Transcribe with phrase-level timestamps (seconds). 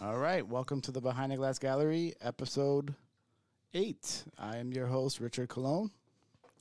[0.00, 2.94] All right, welcome to the Behind the Glass Gallery, episode
[3.74, 4.24] eight.
[4.38, 5.90] I am your host, Richard Colón.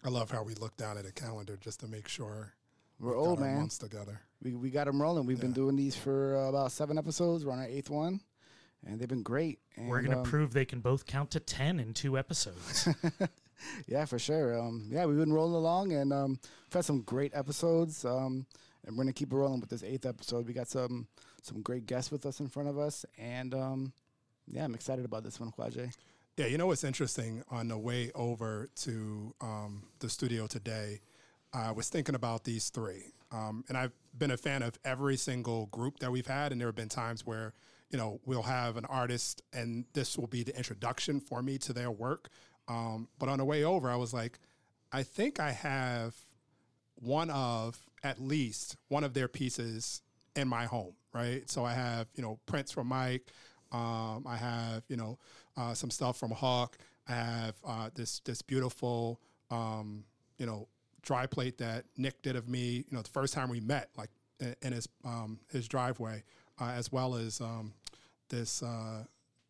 [0.03, 2.53] I love how we look down at a calendar just to make sure
[2.99, 3.57] We're got old, man.
[3.57, 4.21] months together.
[4.43, 5.25] We we got them rolling.
[5.25, 7.45] We've been doing these for uh, about seven episodes.
[7.45, 8.21] We're on our eighth one,
[8.85, 9.59] and they've been great.
[9.77, 12.87] And, We're going to um, prove they can both count to 10 in two episodes.
[13.87, 14.59] Yeah, for sure.
[14.59, 16.31] Um, yeah, we've been rolling along, and um,
[16.65, 18.03] we've had some great episodes.
[18.03, 18.45] Um,
[18.85, 20.45] and we're gonna keep it rolling with this eighth episode.
[20.47, 21.07] We got some
[21.45, 23.93] some great guests with us in front of us, and um,
[24.47, 25.91] yeah, I'm excited about this one, Quajay.
[26.37, 27.43] Yeah, you know what's interesting?
[27.51, 31.01] On the way over to um, the studio today,
[31.53, 33.13] I was thinking about these three.
[33.31, 36.51] Um, and I've been a fan of every single group that we've had.
[36.51, 37.53] And there have been times where,
[37.91, 41.73] you know, we'll have an artist and this will be the introduction for me to
[41.73, 42.29] their work.
[42.67, 44.39] Um, but on the way over, I was like,
[44.91, 46.15] I think I have
[46.95, 50.01] one of at least one of their pieces
[50.35, 51.49] in my home, right?
[51.49, 53.31] So I have, you know, prints from Mike.
[53.71, 55.17] Um, I have, you know,
[55.57, 56.77] uh, some stuff from Hawk.
[57.07, 59.19] I have uh, this this beautiful,
[59.51, 60.03] um,
[60.37, 60.67] you know,
[61.01, 62.85] dry plate that Nick did of me.
[62.89, 66.23] You know, the first time we met, like in, in his um, his driveway,
[66.59, 67.73] uh, as well as um,
[68.29, 69.03] this uh,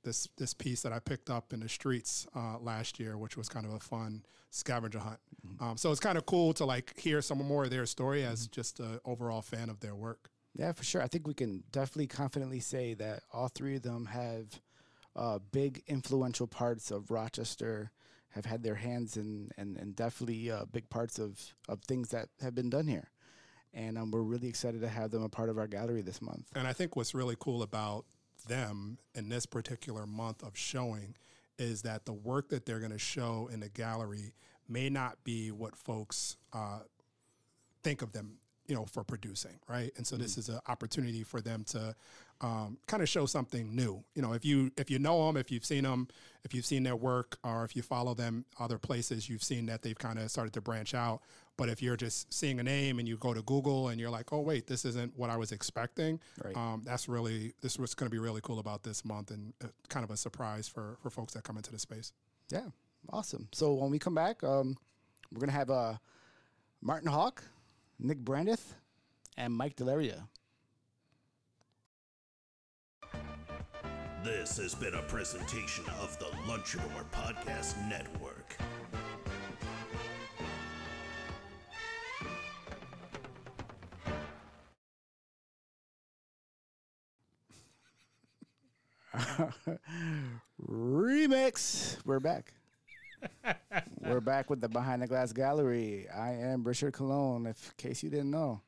[0.03, 3.50] this this piece that I picked up in the streets uh, last year, which was
[3.50, 5.19] kind of a fun scavenger hunt.
[5.59, 8.47] Um, so it's kind of cool to like hear some more of their story as
[8.47, 10.29] just an overall fan of their work.
[10.55, 11.01] Yeah, for sure.
[11.01, 14.61] I think we can definitely confidently say that all three of them have
[15.15, 17.91] uh, big influential parts of Rochester,
[18.29, 22.29] have had their hands in, and, and definitely uh, big parts of, of things that
[22.41, 23.09] have been done here.
[23.73, 26.45] And um, we're really excited to have them a part of our gallery this month.
[26.55, 28.05] And I think what's really cool about
[28.47, 31.15] them in this particular month of showing
[31.57, 34.33] is that the work that they're going to show in the gallery
[34.67, 36.79] may not be what folks uh,
[37.83, 39.92] think of them, you know, for producing, right?
[39.97, 41.95] And so this is an opportunity for them to
[42.42, 44.03] um, kind of show something new.
[44.16, 46.08] You know, if you if you know them, if you've seen them,
[46.44, 49.81] if you've seen their work, or if you follow them other places, you've seen that
[49.81, 51.22] they've kind of started to branch out.
[51.56, 54.34] But if you're just seeing a name and you go to Google and you're like,
[54.34, 56.57] oh wait, this isn't what I was expecting, Right.
[56.57, 59.68] um, that's really this was going to be really cool about this month and uh,
[59.90, 62.12] kind of a surprise for for folks that come into the space.
[62.50, 62.68] Yeah,
[63.12, 63.47] awesome.
[63.52, 64.78] So when we come back, um,
[65.31, 65.94] we're going to have uh,
[66.81, 67.44] Martin Hawk,
[67.99, 68.75] Nick Brandeth,
[69.37, 70.27] and Mike Dellaria.
[74.23, 78.57] This has been a presentation of the Lunch Lunchador Podcast Network.
[90.69, 91.97] Remix.
[92.05, 92.53] We're back.
[94.01, 96.07] We're back with the Behind the Glass Gallery.
[96.09, 98.61] I am Richard Colón, if in case you didn't know.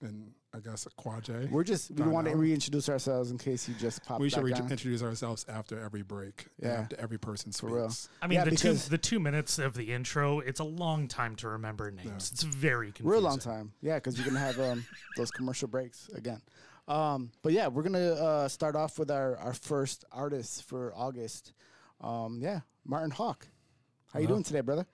[0.00, 4.02] And I guess a We're just we want to reintroduce ourselves in case you just
[4.04, 4.70] popped we should back re- on.
[4.70, 6.46] introduce ourselves after every break.
[6.62, 6.80] and Yeah.
[6.80, 7.70] after every person speaks.
[7.72, 7.92] real.
[8.22, 11.36] I mean, Yeah, the, two, the two minutes of the intro, it's a long time
[11.36, 12.30] to remember names.
[12.32, 13.10] It's very confusing.
[13.10, 13.72] Real long time.
[13.82, 14.86] Yeah, because you're gonna have um,
[15.16, 16.40] those commercial breaks again.
[16.86, 21.52] Um, but yeah, we're gonna uh, start off with our, our first artist for August.
[22.00, 23.46] Um, yeah, Martin Hawk.
[24.12, 24.36] How you Hello.
[24.36, 24.86] doing today, brother?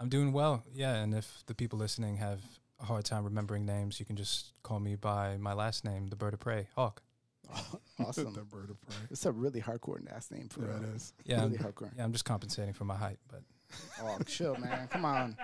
[0.00, 0.64] I'm doing well.
[0.74, 2.40] Yeah, and if the people listening have
[2.80, 6.16] a hard time remembering names, you can just call me by my last name, the
[6.16, 7.02] bird of prey, Hawk.
[8.00, 8.32] Awesome.
[8.32, 8.94] the bird of prey.
[9.10, 11.12] It's a really hardcore last name for Yeah, it is.
[11.24, 11.90] Yeah, really I'm, hardcore.
[11.96, 13.42] yeah, I'm just compensating for my height, but
[14.02, 14.86] Oh, chill, man.
[14.88, 15.36] Come on,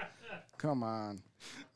[0.56, 1.20] come on.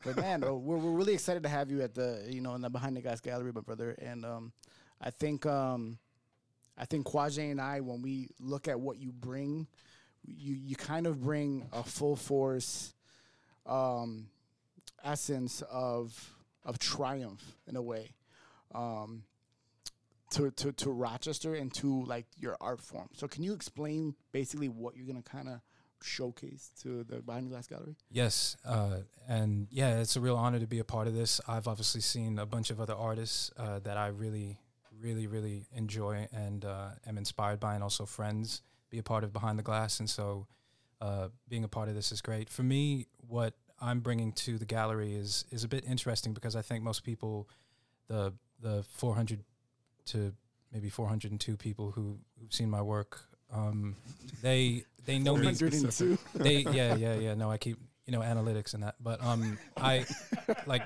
[0.05, 2.61] But man, uh, we're we're really excited to have you at the you know in
[2.61, 3.91] the Behind the Glass Gallery, my brother.
[4.01, 4.53] And um,
[5.01, 5.97] I think um,
[6.77, 9.67] I think Quajay and I, when we look at what you bring,
[10.23, 12.93] you you kind of bring a full force
[13.65, 14.27] um,
[15.03, 16.35] essence of
[16.65, 18.15] of triumph in a way.
[18.73, 19.23] Um,
[20.31, 23.09] to, to, to Rochester and to like your art form.
[23.15, 25.61] So can you explain basically what you're gonna kind of
[26.01, 27.95] showcase to the Behind Glass Gallery?
[28.11, 28.97] yes, uh,
[29.27, 31.41] and yeah, it's a real honor to be a part of this.
[31.47, 34.59] I've obviously seen a bunch of other artists uh, that I really,
[35.01, 39.33] really, really enjoy and uh, am inspired by, and also friends be a part of
[39.33, 40.47] Behind the Glass, and so
[41.01, 43.07] uh, being a part of this is great for me.
[43.27, 47.03] What I'm bringing to the gallery is is a bit interesting because I think most
[47.03, 47.49] people,
[48.07, 49.43] the the 400
[50.07, 50.33] to
[50.73, 53.21] maybe 402 people who who've seen my work,
[53.53, 53.95] um,
[54.41, 55.47] they they know me.
[55.47, 56.17] 102.
[56.35, 57.33] They yeah yeah yeah.
[57.35, 60.05] No, I keep you know analytics and that, but um, I
[60.65, 60.83] like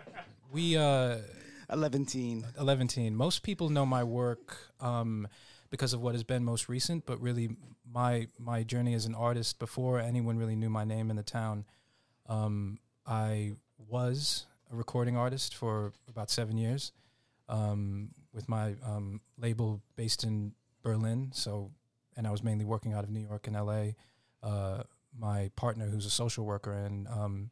[0.51, 1.17] we uh
[1.71, 2.07] 11
[2.59, 3.15] 11.
[3.15, 5.27] Most people know my work um,
[5.73, 7.49] because of what has been most recent, but really
[7.91, 11.65] my my journey as an artist before anyone really knew my name in the town.
[12.29, 12.77] Um,
[13.07, 16.91] I was a recording artist for about seven years
[17.49, 20.53] um, with my um, label based in
[20.83, 21.31] Berlin.
[21.33, 21.71] So,
[22.15, 23.93] and I was mainly working out of New York and LA.
[24.43, 24.83] Uh,
[25.19, 27.49] my partner, who's a social worker and um,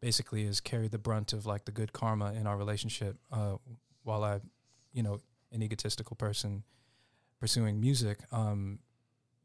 [0.00, 3.56] basically has carried the brunt of like the good karma in our relationship, uh,
[4.04, 4.38] while I,
[4.92, 5.18] you know,
[5.50, 6.62] an egotistical person
[7.44, 8.20] pursuing music.
[8.32, 8.78] Um,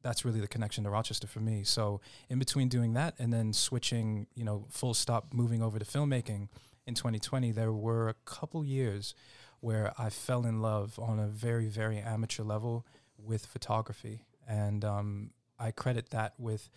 [0.04, 1.66] that's really the connection to Rochester for me.
[1.66, 2.00] So
[2.30, 6.48] in between doing that and then switching, you know, full stop, moving over to filmmaking
[6.88, 9.16] in 2020, there were a couple years
[9.60, 12.86] where I fell in love on a very, very amateur level
[13.18, 14.24] with photography.
[14.48, 16.70] And um, I credit that with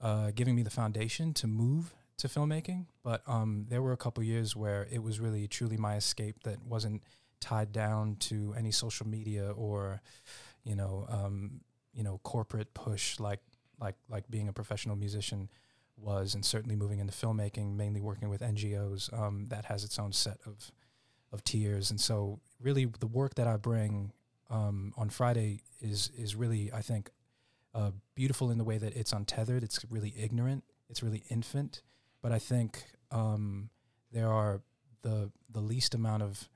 [0.00, 2.86] uh, giving me the foundation to move to filmmaking.
[3.04, 6.64] But um, there were a couple years where it was really, truly my escape that
[6.64, 7.02] wasn't
[7.40, 10.02] tied down to any social media or,
[10.64, 11.60] you know, um,
[11.92, 13.40] you know, corporate push like
[13.80, 15.48] like like being a professional musician
[15.96, 20.12] was, and certainly moving into filmmaking, mainly working with NGOs, um, that has its own
[20.12, 20.70] set of
[21.32, 21.90] of tiers.
[21.90, 24.12] And so, really, the work that I bring
[24.50, 27.10] um, on Friday is is really, I think,
[27.74, 29.62] uh, beautiful in the way that it's untethered.
[29.62, 30.64] It's really ignorant.
[30.88, 31.82] It's really infant.
[32.22, 33.70] But I think um,
[34.12, 34.62] there are
[35.02, 36.48] the the least amount of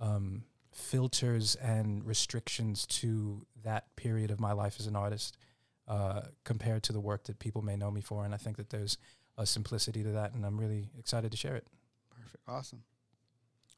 [0.00, 5.36] um, filters and restrictions to that period of my life as an artist
[5.88, 8.24] uh, compared to the work that people may know me for.
[8.24, 8.98] And I think that there's
[9.36, 11.66] a simplicity to that, and I'm really excited to share it.
[12.10, 12.44] Perfect.
[12.48, 12.82] Awesome.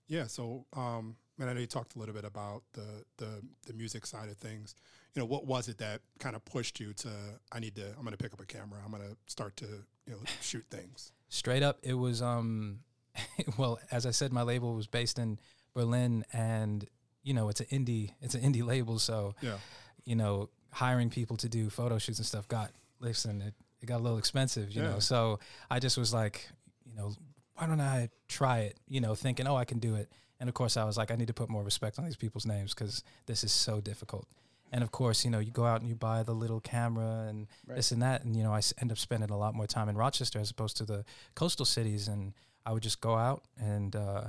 [0.08, 0.26] Yeah.
[0.26, 4.06] So, um, and I know you talked a little bit about the, the the music
[4.06, 4.74] side of things.
[5.14, 7.08] You know, what was it that kind of pushed you to?
[7.52, 7.86] I need to.
[7.88, 8.80] I'm going to pick up a camera.
[8.84, 9.66] I'm going to start to
[10.06, 11.12] you know shoot things.
[11.28, 12.22] Straight up, it was.
[12.22, 12.80] Um,
[13.58, 15.38] well, as I said, my label was based in
[15.76, 16.88] Berlin, and
[17.23, 18.12] you know, it's an indie.
[18.23, 19.58] It's an indie label, so Yeah.
[20.05, 22.70] you know, hiring people to do photo shoots and stuff got
[23.00, 24.90] listen, it, it got a little expensive, you Yeah.
[24.93, 24.99] know.
[25.00, 25.38] So
[25.70, 26.49] I just was like,
[26.87, 27.12] you know,
[27.56, 28.78] why don't I try it?
[28.88, 30.08] You know, thinking, oh, I can do it.
[30.40, 32.46] And of course, I was like, I need to put more respect on these people's
[32.46, 34.26] names because this is so difficult.
[34.73, 37.46] And of course, you know, you go out and you buy the little camera and
[37.67, 37.76] Right.
[37.76, 39.96] this and that, and you know, I end up spending a lot more time in
[39.96, 42.08] Rochester as opposed to the coastal cities.
[42.08, 42.32] And
[42.64, 44.25] I would just go out and uh,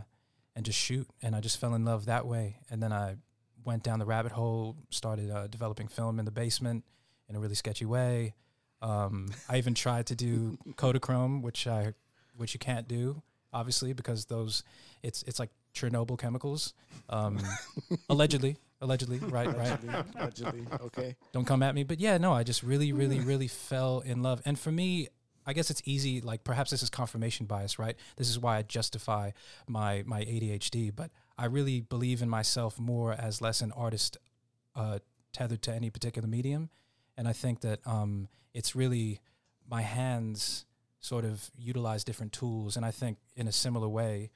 [0.57, 2.57] and just shoot, and I just fell in love that way.
[2.71, 3.17] And then I
[3.63, 6.83] went down the rabbit hole, started uh, developing film in the basement
[7.29, 8.33] in a really sketchy way.
[8.81, 11.93] Um, I even tried to do Kodachrome, which I
[12.35, 13.21] which you can't do,
[13.53, 14.63] obviously, because those
[15.03, 16.73] it's it's like Chernobyl chemicals,
[17.09, 17.37] um,
[18.09, 19.77] allegedly, allegedly, right, right.
[19.83, 20.67] Allegedly, allegedly.
[20.81, 21.15] Okay.
[21.33, 24.41] Don't come at me, but yeah, no, I just really, really, really fell in love.
[24.43, 25.09] And for me,
[25.47, 26.19] I guess it's easy.
[26.19, 27.95] Like perhaps this is confirmation bias, right?
[28.17, 29.31] This is why I justify
[29.65, 34.17] my my ADHD, but I really believe in myself more as less an artist
[34.75, 34.99] uh,
[35.31, 36.69] tethered to any particular medium,
[37.15, 39.21] and I think that um, it's really
[39.69, 40.65] my hands
[40.99, 44.31] sort of utilize different tools, and I think in a similar way,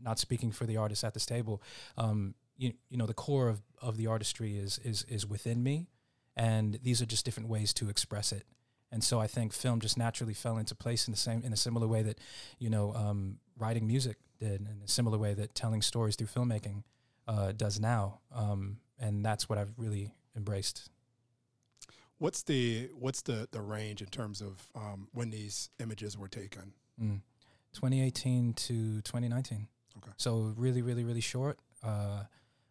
[0.00, 1.62] not speaking for the artists at this table,
[1.98, 5.88] um, you you know the core of of the artistry is is is within me,
[6.36, 8.44] and these are just different ways to express it.
[8.92, 11.56] And so I think film just naturally fell into place in the same in a
[11.56, 12.18] similar way that
[12.58, 16.84] you know um, writing music did, in a similar way that telling stories through filmmaking
[17.26, 18.20] uh, does now.
[18.34, 20.90] Um, and that's what I've really embraced.
[22.18, 26.72] What's the what's the the range in terms of um, when these images were taken?
[27.02, 27.20] Mm.
[27.72, 29.66] 2018 to 2019.
[29.98, 30.12] Okay.
[30.16, 31.58] So really, really, really short.
[31.82, 32.22] Uh,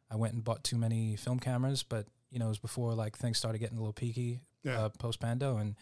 [0.09, 3.18] I went and bought too many film cameras, but you know it was before like
[3.18, 4.80] things started getting a little peaky Yeah.
[4.85, 5.76] uh, post pando, and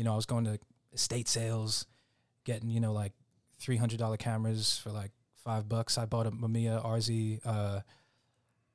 [0.00, 0.58] you know I was going to
[0.94, 1.84] estate sales,
[2.44, 3.12] getting you know like
[3.58, 5.10] three hundred dollar cameras for like
[5.44, 5.98] five bucks.
[5.98, 7.80] I bought a Mamiya RZ uh,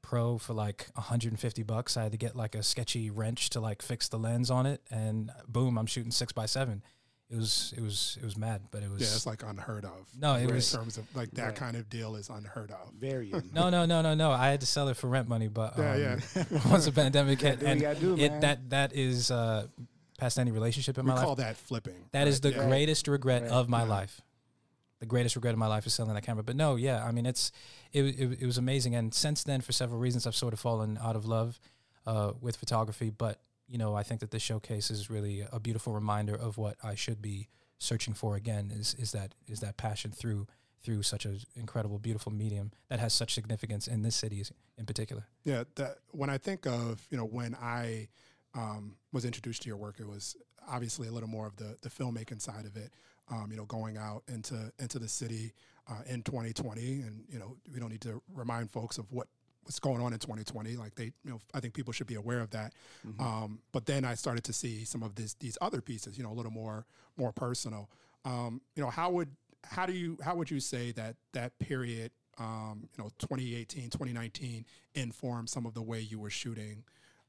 [0.03, 1.97] Pro for like 150 bucks.
[1.97, 4.81] I had to get like a sketchy wrench to like fix the lens on it,
[4.91, 6.83] and boom, I'm shooting six by seven.
[7.27, 10.05] It was it was it was mad, but it was yeah, it's like unheard of.
[10.15, 11.55] No, it in was- terms of like that Right.
[11.55, 12.93] kind of deal is unheard of.
[12.99, 13.33] Very.
[13.53, 14.29] no no no no no.
[14.29, 16.43] I had to sell it for rent money, but um, Yeah, yeah.
[16.69, 19.65] once the pandemic hit, and do, it that that is uh,
[20.17, 21.25] past any relationship in We my life.
[21.25, 22.05] call that flipping.
[22.11, 22.51] That is the?
[22.51, 22.67] Yeah.
[22.67, 23.51] greatest regret Right.
[23.51, 23.89] of my Yeah.
[23.89, 24.21] life.
[24.99, 26.43] The greatest regret of my life is selling that camera.
[26.43, 27.51] But no, yeah, I mean it's
[27.91, 28.95] it, it, it was amazing.
[28.95, 31.59] And since then, for several reasons, I've sort of fallen out of love
[32.05, 33.09] uh, with photography.
[33.09, 36.77] But you know, I think that this showcase is really a beautiful reminder of what
[36.83, 38.71] I should be searching for again.
[38.73, 40.47] Is is that is that passion through
[40.81, 44.43] through such an incredible, beautiful medium that has such significance in this city
[44.77, 45.25] in particular.
[45.43, 48.07] Yeah, that when I think of you know when I
[48.55, 50.35] um, was introduced to your work, it was
[50.67, 52.91] obviously a little more of the the filmmaking side of it.
[53.29, 55.53] Um, you know, going out into into the city
[55.89, 59.27] uh, in 2020, and you know we don't need to remind folks of what
[59.63, 60.77] what's going on in 2020.
[60.77, 62.73] Like they, you know, I think people should be aware of that.
[63.19, 66.31] Um, but then I started to see some of this these other pieces, you know,
[66.31, 66.85] a little more
[67.17, 67.89] more personal.
[68.23, 69.29] Um, you know, how would
[69.63, 74.65] how do you how would you say that that period, um, you know, 2018, 2019,
[74.93, 76.83] informed some of the way you were shooting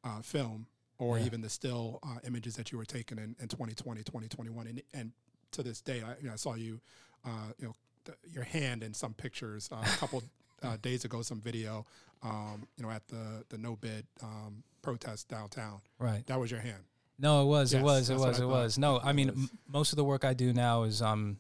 [0.05, 0.67] uh, film
[0.99, 1.27] or Yeah.
[1.27, 4.67] even the still uh, images that you were taking in, in 2020, 2021.
[4.67, 5.13] And, and
[5.53, 6.81] to this day, I, you know, I saw you,
[7.25, 7.75] uh, you know,
[8.05, 10.23] th- your hand in some pictures uh, a couple
[10.63, 11.85] uh, days ago, some video,
[12.23, 15.81] um, you know, at the, the no bid um, protest downtown.
[15.99, 16.27] Right.
[16.27, 16.83] That was your hand.
[17.19, 18.49] No, it was, Yes, it was, it was, it thought.
[18.51, 18.79] was.
[18.79, 21.39] No, I mean, m- most of the work I do now is um,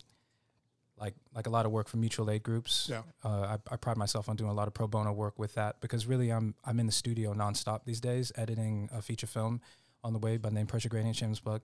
[0.99, 2.89] like like a lot of work for mutual aid groups.
[2.91, 3.03] Yeah.
[3.25, 5.81] Uh, I, I pride myself on doing a lot of pro bono work with that
[5.81, 9.61] because really I'm I'm in the studio nonstop these days, editing a feature film
[10.03, 11.61] on the way by the name Pressure Gradient Plug.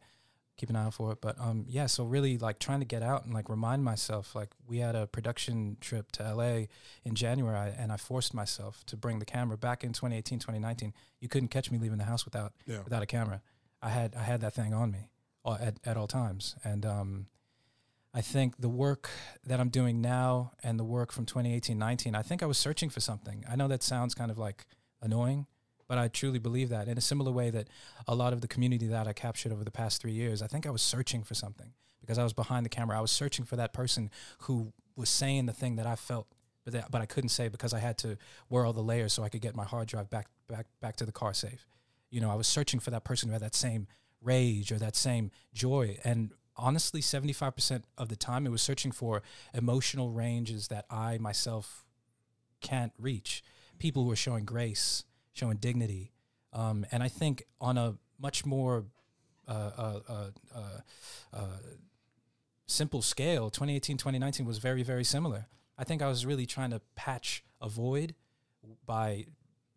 [0.59, 1.21] Keep an eye out for it.
[1.23, 4.35] But um, yeah, so really like trying to get out and like remind myself.
[4.35, 6.67] Like we had a production trip to LA
[7.05, 10.93] in January, and I forced myself to bring the camera back in 2018, 2019.
[11.21, 12.81] You couldn't catch me leaving the house without Yeah.
[12.85, 13.41] without a camera.
[13.81, 15.09] I had I had that thing on me
[15.47, 17.27] at at all times, and um,
[18.15, 19.09] I think the work
[19.47, 22.91] that I'm doing now and the work from 2018, 19, I think I was searching
[22.91, 23.45] for something.
[23.51, 24.67] I know that sounds kind of like
[25.01, 25.47] annoying,
[25.89, 27.69] but I truly believe that in a similar way that
[28.07, 30.67] a lot of the community that I captured over the past three years, I think
[30.67, 32.99] I was searching for something because I was behind the camera.
[32.99, 36.27] I was searching for that person who was saying the thing that I felt,
[36.65, 38.19] but that, but I couldn't say because I had to
[38.51, 41.07] wear all the layers so I could get my hard drive back back back to
[41.07, 41.67] the car safe.
[42.11, 43.87] You know, I was searching for that person who had that same
[44.21, 45.99] rage or that same joy.
[46.05, 51.85] And honestly, 75% of the time, it was searching for emotional ranges that I myself
[52.61, 53.43] can't reach.
[53.79, 56.13] People who are showing grace, showing dignity.
[56.53, 58.85] Um, and I think on a much more
[59.49, 60.61] uh, uh, uh, uh,
[61.33, 61.47] uh,
[62.67, 65.49] simple scale, 2018, 2019 was very, very similar.
[65.77, 68.15] I think I was really trying to patch a void
[68.87, 69.27] by,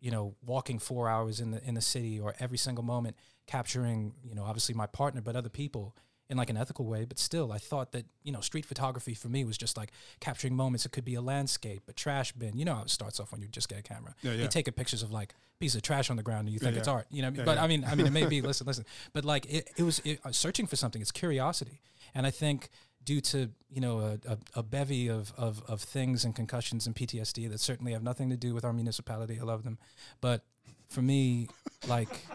[0.00, 3.16] you know, walking four hours in the in the city or every single moment
[3.46, 5.96] capturing, you know, obviously my partner, but other people
[6.28, 7.04] in like an ethical way.
[7.04, 10.54] But still, I thought that you know, street photography for me was just like capturing
[10.54, 10.84] moments.
[10.84, 12.56] It could be a landscape, a trash bin.
[12.56, 14.14] You know how it starts off when you just get a camera.
[14.22, 14.42] Yeah, yeah.
[14.42, 16.74] You take a pictures of like piece of trash on the ground and you think
[16.74, 17.06] Yeah, it's art.
[17.10, 17.46] You know, what I mean?
[17.46, 17.58] Yeah, but.
[17.58, 18.40] I mean, I mean, it may be.
[18.42, 18.84] listen, listen.
[19.12, 21.00] But like, it, it was it, uh, searching for something.
[21.00, 21.80] It's curiosity,
[22.14, 22.70] and I think
[23.04, 26.96] due to you know a, a, a bevy of, of of things and concussions and
[26.96, 29.38] PTSD that certainly have nothing to do with our municipality.
[29.40, 29.78] I love them,
[30.20, 30.44] but
[30.88, 31.48] for me,
[31.88, 32.26] like,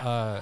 [0.00, 0.40] uh,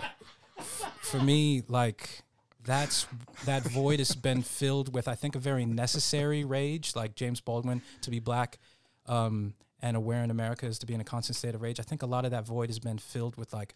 [0.59, 2.23] f- for me, like.
[2.65, 3.07] That's
[3.45, 7.83] that void has been filled with, I think, a very necessary rage, like James Baldwin,
[8.03, 8.59] to be black
[9.07, 11.81] um, and aware in America is to be in a constant state of rage.
[11.81, 13.75] I think a lot of that void has been filled with like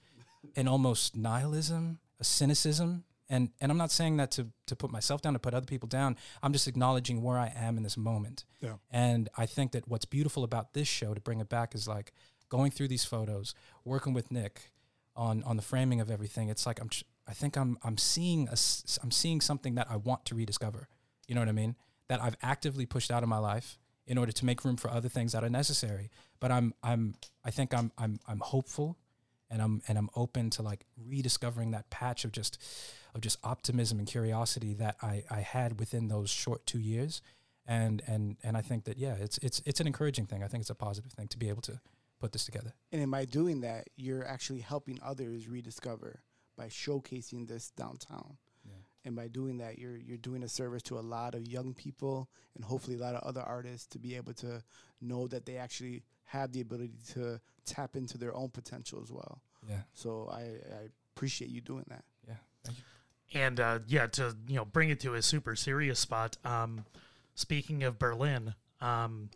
[0.55, 3.05] an almost nihilism, a cynicism.
[3.29, 5.89] And and I'm not saying that to to put myself down, to put other people
[5.89, 6.17] down.
[6.45, 8.45] I'm just acknowledging where I am in this moment.
[8.61, 8.75] Yeah.
[8.91, 12.13] And I think that what's beautiful about this show to bring it back is like
[12.49, 13.53] going through these photos,
[13.85, 14.71] working with Nick
[15.17, 16.49] on on the framing of everything.
[16.51, 18.57] It's like I'm tr- I think I'm I'm seeing a
[19.03, 20.89] I'm seeing something that I want to rediscover.
[21.27, 21.77] You know what I mean?
[22.09, 25.09] That I've actively pushed out of my life in order to make room for other
[25.09, 26.11] things that are necessary.
[26.41, 27.15] But I'm I'm
[27.45, 28.99] I think I'm I'm I'm hopeful
[29.51, 32.63] and I'm and I'm open to like rediscovering that patch of just
[33.15, 37.23] of just optimism and curiosity that I, I had within those short two years.
[37.67, 40.45] And and and I think that yeah, it's it's it's an encouraging thing.
[40.45, 41.81] I think it's a positive thing to be able to
[42.21, 42.75] put this together.
[42.93, 46.21] And in by doing that, you're actually helping others rediscover
[46.57, 48.37] by showcasing this downtown.
[49.05, 52.29] And by doing that, you're you're doing a service to a lot of young people
[52.57, 54.65] and hopefully a lot of other artists to be able to
[55.01, 59.43] know that they actually have the ability to tap into their own potential as well.
[59.69, 59.83] Yeah.
[59.95, 62.03] So I, I appreciate you doing that.
[62.27, 62.35] Yeah.
[62.65, 63.41] Thank you.
[63.41, 66.37] And uh, yeah, to you know, bring it to a super serious spot.
[66.45, 66.85] Um,
[67.37, 69.31] speaking of Berlin, um,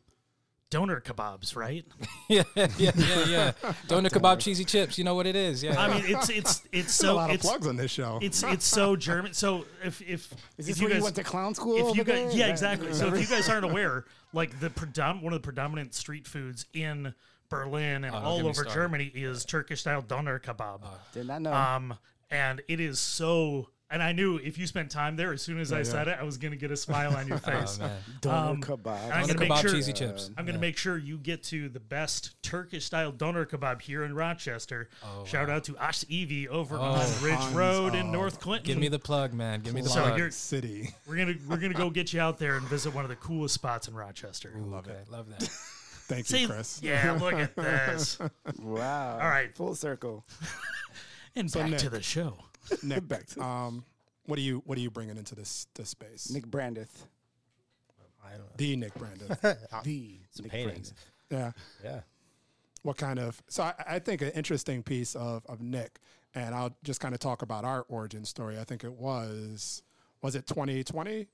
[0.71, 1.85] doner kebabs, right?
[2.29, 3.53] yeah, yeah, yeah, yeah.
[3.89, 4.97] Doner kebab, cheesy chips.
[4.99, 5.63] You know what it is.
[5.63, 5.81] Yeah.
[5.81, 8.19] I mean, it's it's it's so a lot of it's plugs on this show.
[8.23, 9.33] it's it's so German.
[9.35, 11.91] So if if Is if this where guys, you went to clown school?
[11.91, 12.93] if you guys, yeah, exactly.
[12.95, 16.67] So if you guys aren't aware, like the predom- one of the predominant street foods
[16.73, 17.15] in
[17.49, 18.65] Berlin and Oh, all over.
[18.65, 20.83] Germany is Turkish style doner kebab.
[21.13, 21.53] did not know.
[21.53, 21.95] Um,
[22.31, 23.69] and it is so.
[23.93, 25.83] And I knew if you spent time there, as soon as I yeah.
[25.83, 27.79] said it, I was gonna get a smile on your face.
[27.81, 27.97] oh man.
[28.21, 29.11] Doner um, kebab.
[29.13, 30.31] I'm Doner gonna make kebab, sure cheesy chips.
[30.39, 34.05] I'm going to make sure you get to the best Turkish style doner kebab here
[34.05, 34.89] in Rochester.
[35.03, 38.39] Oh, Shout out to Ash Evie over Oh, on Ridge Hans, Road in oh, North
[38.41, 38.67] Clinton.
[38.67, 39.61] Give me the plug, man.
[39.61, 40.19] Give me the So plug.
[40.19, 40.95] you're- City.
[41.09, 43.55] we're gonna we're gonna go get you out there and visit one of the coolest
[43.55, 44.53] spots in Rochester.
[44.57, 45.11] Love okay, it.
[45.11, 45.43] love that.
[46.11, 46.81] Thank See, you, Chris.
[46.83, 48.19] yeah, look at this.
[48.59, 49.13] wow.
[49.21, 49.55] All right.
[49.57, 50.25] Full circle.
[51.37, 52.37] And back to the show.
[52.83, 53.85] Nick, Back to- um,
[54.27, 56.31] what are you what are you bringing into this this space?
[56.31, 57.07] Nick Brandeth.
[58.25, 58.47] I don't know.
[58.57, 59.29] the Nick Brandon.
[59.85, 60.95] The Some Nick paintings.
[61.31, 61.53] yeah.
[61.83, 62.01] Yeah.
[62.83, 63.43] What kind of?
[63.49, 65.99] So I, I think an interesting piece of of Nick,
[66.35, 68.59] and I'll just kind of talk about our origin story.
[68.59, 69.83] I think it was
[70.23, 71.27] was it 2020?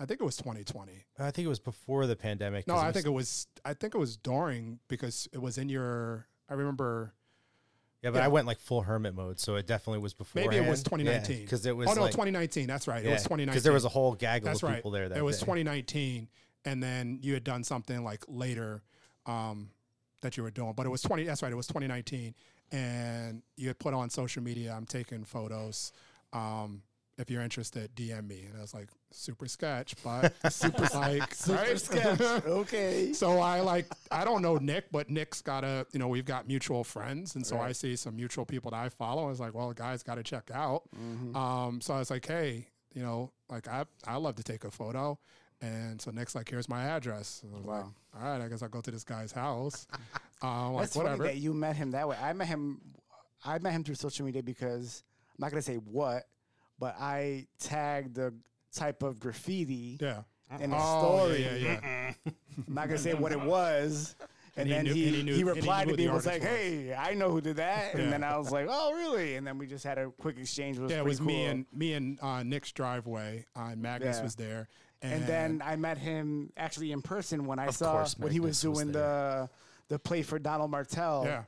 [0.00, 0.92] I think it was 2020.
[1.18, 2.66] I think it was before the pandemic.
[2.68, 3.46] No, I think it was.
[3.64, 6.26] I think it was during because it was in your.
[6.48, 7.12] I remember
[8.02, 8.26] Yeah, but Yeah.
[8.26, 10.42] I went like full hermit mode, so it definitely was before.
[10.42, 12.66] Maybe it was 2019 because it was oh no, like, 2019.
[12.66, 13.04] That's right.
[13.04, 14.76] It was 2019 because there was a whole gaggle That's of right.
[14.76, 15.08] people there.
[15.08, 15.46] That it was day.
[15.46, 16.28] 2019,
[16.64, 18.82] and then you had done something like later
[19.26, 19.70] um,
[20.20, 21.24] that you were doing, but it was 20.
[21.24, 21.52] That's right.
[21.52, 22.34] It was 2019,
[22.70, 24.74] and you had put on social media.
[24.76, 25.92] I'm taking photos.
[26.32, 26.82] Um,
[27.18, 28.44] if you're interested, DM me.
[28.48, 31.78] And I was like, super sketch, but super like Super right?
[31.80, 32.20] sketch.
[32.46, 33.12] Okay.
[33.12, 36.46] So I like I don't know Nick, but Nick's got a you know we've got
[36.48, 39.24] mutual friends, and so I see some mutual people that I follow.
[39.24, 40.82] I was like, well, the guy's got to check out.
[40.96, 41.36] Mm-hmm.
[41.36, 44.70] Um, so I was like, hey, you know, like I I love to take a
[44.70, 45.18] photo,
[45.60, 47.42] and so Nick's like, here's my address.
[47.42, 49.86] So was like, all right, I guess I'll go to this guy's house.
[50.40, 51.24] Um, like That's funny whatever.
[51.24, 52.16] that you met him that way.
[52.22, 52.80] I met him.
[53.44, 56.22] I met him through social media because I'm not gonna say what,
[56.78, 58.34] but I tagged the
[58.74, 60.22] type of graffiti yeah.
[60.60, 61.42] in a Oh, story.
[61.44, 62.32] yeah, yeah, yeah.
[62.66, 64.14] I'm not gonna say what it was.
[64.56, 65.96] And, And he then knew- he, and he he, knew- and he replied knew to
[65.96, 66.48] the me and was like, was.
[66.50, 68.00] "Hey, I know who did that." Yeah.
[68.00, 70.78] And then I was like, "Oh, really?" And then we just had a quick exchange.
[70.78, 73.46] It was yeah, it pretty was me and me and uh, Nick's driveway.
[73.56, 74.22] Uh, and Magnus Yeah.
[74.24, 74.68] was there,
[75.00, 78.62] And then I met him actually in person when I saw course, when he was
[78.64, 79.48] Magnus was doing the
[79.88, 81.22] the play for Donald Martell.
[81.24, 81.44] yeah.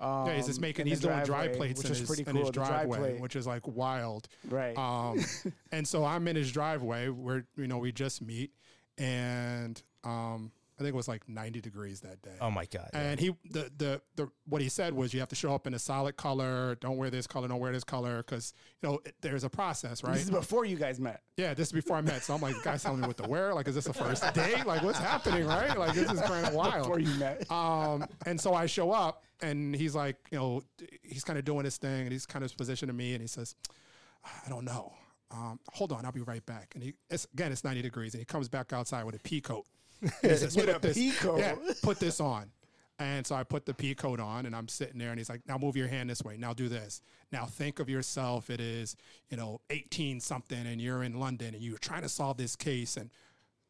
[0.00, 0.82] Um, Yeah, he's just making.
[0.82, 2.52] in the He's doing dry driveway, plates which in is his, pretty in his the
[2.52, 4.28] dry driveway, which is like wild.
[4.48, 4.76] right.
[4.78, 5.20] Um,
[5.72, 8.50] and so I'm in his driveway where you know we just meet,
[8.98, 12.36] and um, I think it was like 90 degrees that day.
[12.40, 12.88] Oh my god!
[12.94, 13.00] yeah.
[13.00, 15.74] And he the, the the what he said was you have to show up in
[15.74, 16.76] a solid color.
[16.80, 17.48] Don't wear this color.
[17.48, 20.14] Don't wear this color because you know it, there's a process, right?
[20.14, 21.20] This is before you guys met.
[21.36, 22.22] Yeah, this is before I met.
[22.22, 23.52] So I'm like, guy's telling me what to wear.
[23.52, 24.64] Like, is this the first date?
[24.64, 25.78] Like, what's happening, right?
[25.78, 26.84] Like, this is kind of wild.
[26.84, 27.50] Before you met.
[27.50, 30.62] Um, and so I show up, and he's like, you know,
[31.02, 33.54] he's kind of doing his thing, and he's kind of positioning me, and he says,
[34.24, 34.94] I don't know.
[35.30, 36.72] Um, hold on, I'll be right back.
[36.74, 39.40] And he, it's, again, it's 90 degrees, and he comes back outside with a pea
[39.40, 39.66] coat.
[40.22, 40.96] Says, With "Put a this-?
[41.24, 42.50] Yeah, put this on.
[42.98, 45.40] And so I put the pea coat on, and I'm sitting there, and he's like,
[45.48, 46.36] "Now move your hand this way.
[46.36, 47.00] Now do this.
[47.32, 48.50] Now think of yourself.
[48.50, 48.94] It is,
[49.30, 52.96] you know, 18 something, and you're in London, and you're trying to solve this case,
[52.96, 53.10] and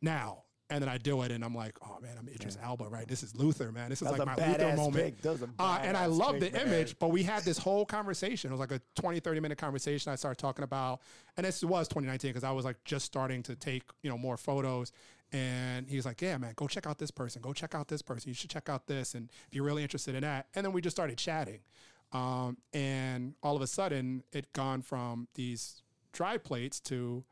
[0.03, 3.07] now." And then I do it, and I'm like, "Oh man, I'm Idris Elba, right?
[3.07, 3.91] This is Luther, man.
[3.91, 5.23] This is like my Luther moment." pic.
[5.23, 6.69] That was a Uh, and I love the man.
[6.69, 8.51] image, but we had this whole conversation.
[8.51, 10.13] It was like a 20, 30 minute conversation.
[10.13, 11.01] I started talking about,
[11.37, 14.37] and this was 2019 because I was like just starting to take, you know, more
[14.37, 14.93] photos.
[15.33, 17.41] And he was like, yeah, man, go check out this person.
[17.43, 18.29] Go check out this person.
[18.29, 19.15] You should check out this.
[19.15, 20.47] And if you're really interested in that.
[20.55, 21.61] And then we just started chatting.
[22.13, 27.23] Um, and all of a sudden, it gone from these dry plates to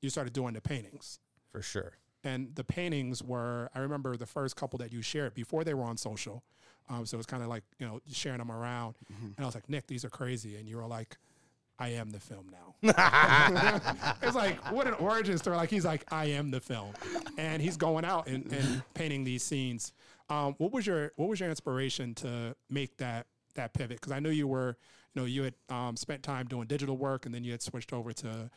[0.00, 1.18] you started doing the paintings
[1.50, 1.92] for sure.
[2.24, 5.82] and the paintings were i remember the first couple that you shared before they were
[5.82, 6.44] on social
[6.88, 9.54] um, so it was kind of like you know sharing them around and i was
[9.56, 11.16] like nick these are crazy and you were like
[11.78, 12.74] i am the film now.
[14.22, 15.56] It's like what an origin story.
[15.56, 16.92] Like he's like i am the film.
[17.38, 19.92] And he's going out and, and painting these scenes.
[20.30, 24.00] Um, what was your what was your inspiration to make that that pivot?
[24.00, 24.76] Because i knew you were
[25.14, 27.92] you know you had um, spent time doing digital work and then you had switched
[27.92, 28.50] over to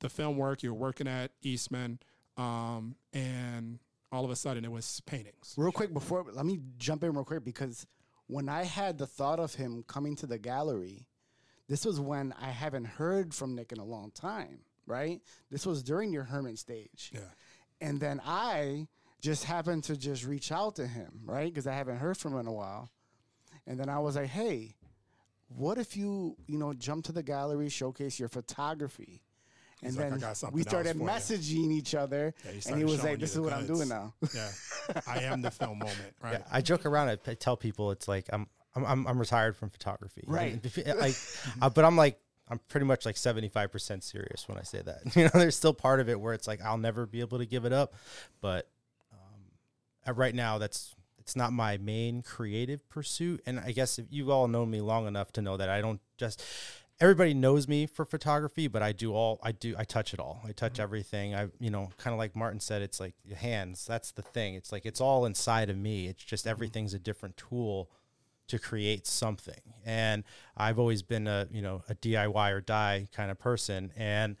[0.00, 0.62] the film work.
[0.62, 1.98] You were working at eastman
[2.36, 3.78] um, and
[4.12, 5.54] all of a sudden it was paintings.
[5.56, 7.86] Real quick before, let me jump in real quick because
[8.26, 11.06] when I had the thought of him coming to the gallery,
[11.70, 15.20] this was when I haven't heard from Nick in a long time, right?
[15.52, 17.12] This was during your Herman stage.
[17.14, 17.20] Yeah.
[17.80, 18.88] And then I
[19.20, 21.46] just happened to just reach out to him, right?
[21.46, 22.90] Because I haven't heard from him in a while.
[23.68, 24.74] And then I was like, hey,
[25.46, 29.22] what if you, you know, jump to the gallery, showcase your photography?
[29.80, 32.34] He's and like, "I then got something we started for you." messaging each other.
[32.44, 34.12] Yeah, he and he was like, this is the what I'm doing now.
[34.34, 34.50] Yeah.
[35.06, 36.40] I am the film moment, right?
[36.40, 37.08] Yeah, I joke around.
[37.08, 40.24] I tell people it's like I'm I'm I'm, I'm retired from photography.
[40.26, 40.60] Right.
[40.62, 41.14] if it- like,
[41.60, 45.00] uh, but I'm like I'm pretty much like 75 percent serious when I say that.
[45.16, 47.46] You know, there's still part of it where it's like I'll never be able to
[47.46, 47.94] give it up,
[48.40, 48.68] but
[49.12, 53.40] um, right now that's it's not my main creative pursuit.
[53.46, 56.00] And I guess if you all know me long enough to know that I don't
[56.18, 56.42] just
[57.00, 60.42] everybody knows me for photography, but I do all I do I touch it all.
[60.44, 61.34] I touch everything.
[61.34, 63.86] I you know, kind of like Martin said, it's like your hands.
[63.86, 64.54] That's the thing.
[64.54, 66.06] It's like it's all inside of me.
[66.08, 67.90] It's just everything's a different tool
[68.50, 69.60] to create something.
[69.84, 70.24] And
[70.56, 74.36] I've always been a, you know, a DIY or die kind of person and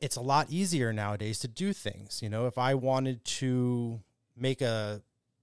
[0.00, 2.20] it's a lot easier nowadays to do things.
[2.22, 4.00] You know, if I wanted to
[4.36, 5.02] make a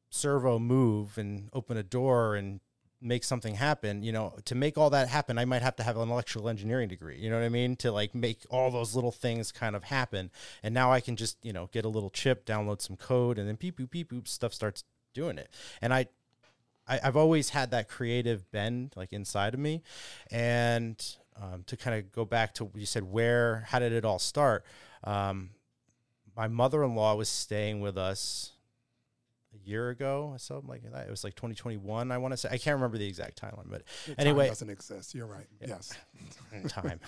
[0.10, 2.60] servo move and open a door and
[3.02, 5.98] make something happen, you know, to make all that happen, I might have to have
[5.98, 7.76] an electrical engineering degree, you know what I mean?
[7.78, 10.32] To like make all those little things kind of happen.
[10.64, 13.48] And now I can just, you know, get a little chip, download some code, and
[13.48, 15.50] then beep, boop, beep, boop, stuff starts doing it.
[15.82, 16.08] And I,
[16.88, 19.82] I I've always had that creative bend like inside of me.
[20.32, 21.04] And
[21.42, 24.20] um, to kind of go back to what you said, where, how did it all
[24.20, 24.66] start?
[25.04, 25.52] Um,
[26.36, 28.54] my mother in law was staying with us
[29.54, 31.08] a year ago, or something like that.
[31.08, 32.12] It was like 2021.
[32.12, 35.16] I want to say I can't remember the exact timeline, but Time anyway, doesn't exist.
[35.16, 35.48] You're right.
[35.66, 35.94] Yes.
[36.68, 37.00] time.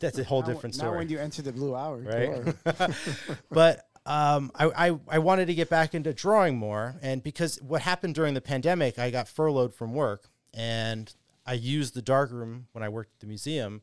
[0.00, 0.98] That's a whole Now- different Now story.
[0.98, 2.54] when you enter the blue hour, right?
[3.50, 6.96] but um, I, I, I wanted to get back into drawing more.
[7.02, 11.12] And because what happened during the pandemic, I got furloughed from work and
[11.46, 13.82] I used the darkroom when I worked at the museum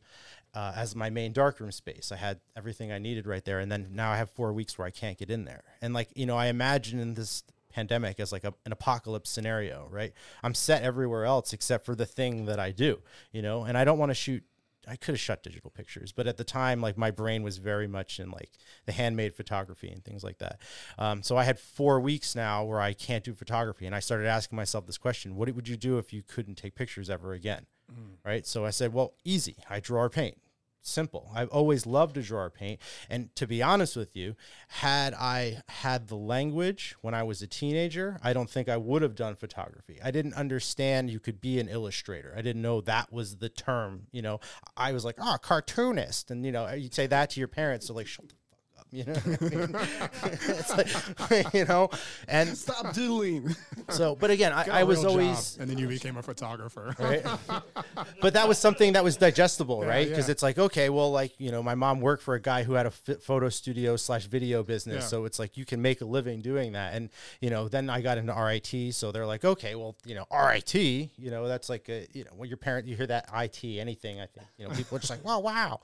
[0.53, 2.11] uh, as my main darkroom space.
[2.11, 3.59] I had everything I needed right there.
[3.59, 5.63] And then now I have four weeks where I can't get in there.
[5.81, 9.87] And like, you know, I imagine in this pandemic as like a, an apocalypse scenario,
[9.91, 10.11] right?
[10.43, 12.99] I'm set everywhere else except for the thing that I do,
[13.31, 14.43] you know, and I don't want to shoot
[14.89, 17.87] I could have shot digital pictures, but at the time, like my brain was very
[17.87, 18.51] much in like
[18.85, 20.59] the handmade photography and things like that.
[20.97, 24.27] Um, so I had four weeks now where I can't do photography, and I started
[24.27, 27.65] asking myself this question: What would you do if you couldn't take pictures ever again?
[28.25, 28.45] Right.
[28.45, 29.57] So I said, well, easy.
[29.69, 30.37] I draw or paint.
[30.89, 31.31] Simple.
[31.33, 32.79] I've always loved to draw or paint.
[33.09, 34.35] And to be honest with you,
[34.67, 39.01] had I had the language when I was a teenager, I don't think I would
[39.01, 39.99] have done photography.
[40.03, 42.33] I didn't understand you could be an illustrator.
[42.35, 44.07] I didn't know that was the term.
[44.11, 44.39] You know,
[44.75, 46.31] I was like, oh, cartoonist.
[46.31, 47.87] And, you know, you'd say that to your parents.
[47.87, 48.35] They're like, shut the.
[48.99, 49.75] You know, I mean?
[50.23, 50.75] it's
[51.29, 51.89] like, you know,
[52.27, 53.55] and Stop doodling.
[53.89, 56.95] so, but again, I, I was real job, always, and then you became a photographer.
[56.97, 57.23] right?
[58.21, 60.09] but that was something that was digestible, right?
[60.09, 60.31] Because yeah.
[60.31, 62.87] it's like, okay, well, like you know, my mom worked for a guy who had
[62.87, 65.07] a photo studio slash video business, Yeah.
[65.07, 66.95] so it's like you can make a living doing that.
[66.95, 67.09] And
[67.41, 70.73] you know, then I got into RIT, so they're like, okay, well, you know, RIT,
[70.73, 74.19] you know, that's like a, you know, when your parent you hear that IT anything,
[74.19, 75.81] I think you know, people are just like, wow, wow.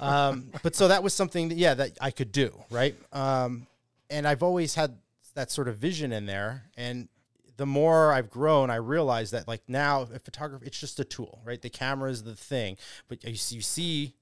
[0.00, 2.94] Um, but so that was something that yeah, that I could do, right?
[3.14, 3.66] Um,
[4.10, 4.98] and I've always had
[5.34, 7.08] that sort of vision in there, and
[7.56, 11.40] the more I've grown, I realize that like now a photography, it's just a tool,
[11.44, 11.60] right?
[11.60, 12.76] The camera is the thing,
[13.08, 14.14] but you see, you see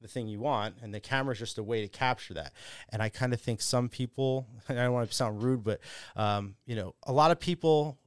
[0.00, 2.52] the thing you want, and the camera is just a way to capture that.
[2.88, 5.80] And I kind of think some people, I don't want to sound rude, but
[6.16, 7.98] um, you know, a lot of people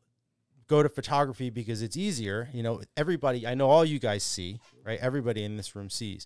[0.67, 2.49] go to photography because it's easier.
[2.53, 4.99] You know, everybody, I know all you guys see, right?
[4.99, 6.25] Everybody in this room sees.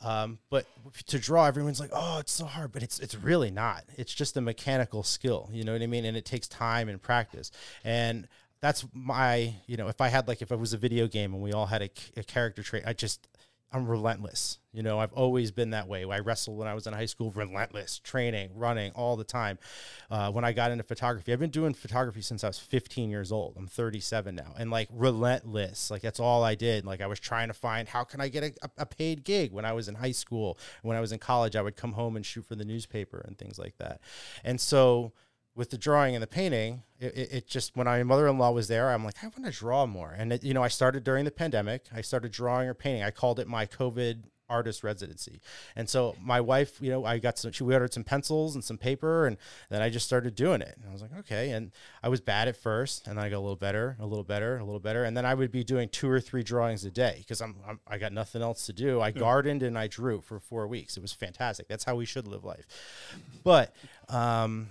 [0.00, 0.66] Um, but
[1.06, 3.84] to draw, everyone's like, "Oh, it's so hard," but it's it's really not.
[3.96, 5.48] It's just a mechanical skill.
[5.52, 6.04] You know what I mean?
[6.04, 7.50] And it takes time and practice.
[7.84, 8.28] And
[8.60, 11.42] that's my, you know, if I had like if it was a video game and
[11.42, 13.26] we all had a, a character trait, I just
[13.72, 14.58] I'm relentless.
[14.72, 16.04] You know, I've always been that way.
[16.04, 19.58] I wrestled when I was in high school, relentless, training, running all the time.
[20.10, 23.32] Uh, when I got into photography, I've been doing photography since I was 15 years
[23.32, 23.54] old.
[23.56, 25.90] I'm 37 now, and like relentless.
[25.90, 26.84] Like that's all I did.
[26.84, 29.64] Like I was trying to find how can I get a, a paid gig when
[29.64, 30.58] I was in high school.
[30.82, 33.36] When I was in college, I would come home and shoot for the newspaper and
[33.36, 34.00] things like that.
[34.44, 35.12] And so
[35.56, 38.90] with the drawing and the painting, it, it, it just when my mother-in-law was there,
[38.90, 40.14] I'm like, I want to draw more.
[40.16, 41.86] And it, you know, I started during the pandemic.
[41.92, 43.02] I started drawing or painting.
[43.02, 45.40] I called it my COVID artist residency.
[45.74, 47.52] And so my wife, you know, I got some.
[47.52, 49.36] She we ordered some pencils and some paper, and
[49.70, 50.76] then I just started doing it.
[50.76, 51.50] And I was like, okay.
[51.50, 54.24] And I was bad at first, and then I got a little better, a little
[54.24, 56.90] better, a little better, and then I would be doing two or three drawings a
[56.90, 59.00] day because I'm, I'm I got nothing else to do.
[59.00, 60.96] I gardened and I drew for four weeks.
[60.96, 61.68] It was fantastic.
[61.68, 62.66] That's how we should live life.
[63.42, 63.74] But
[64.08, 64.68] um,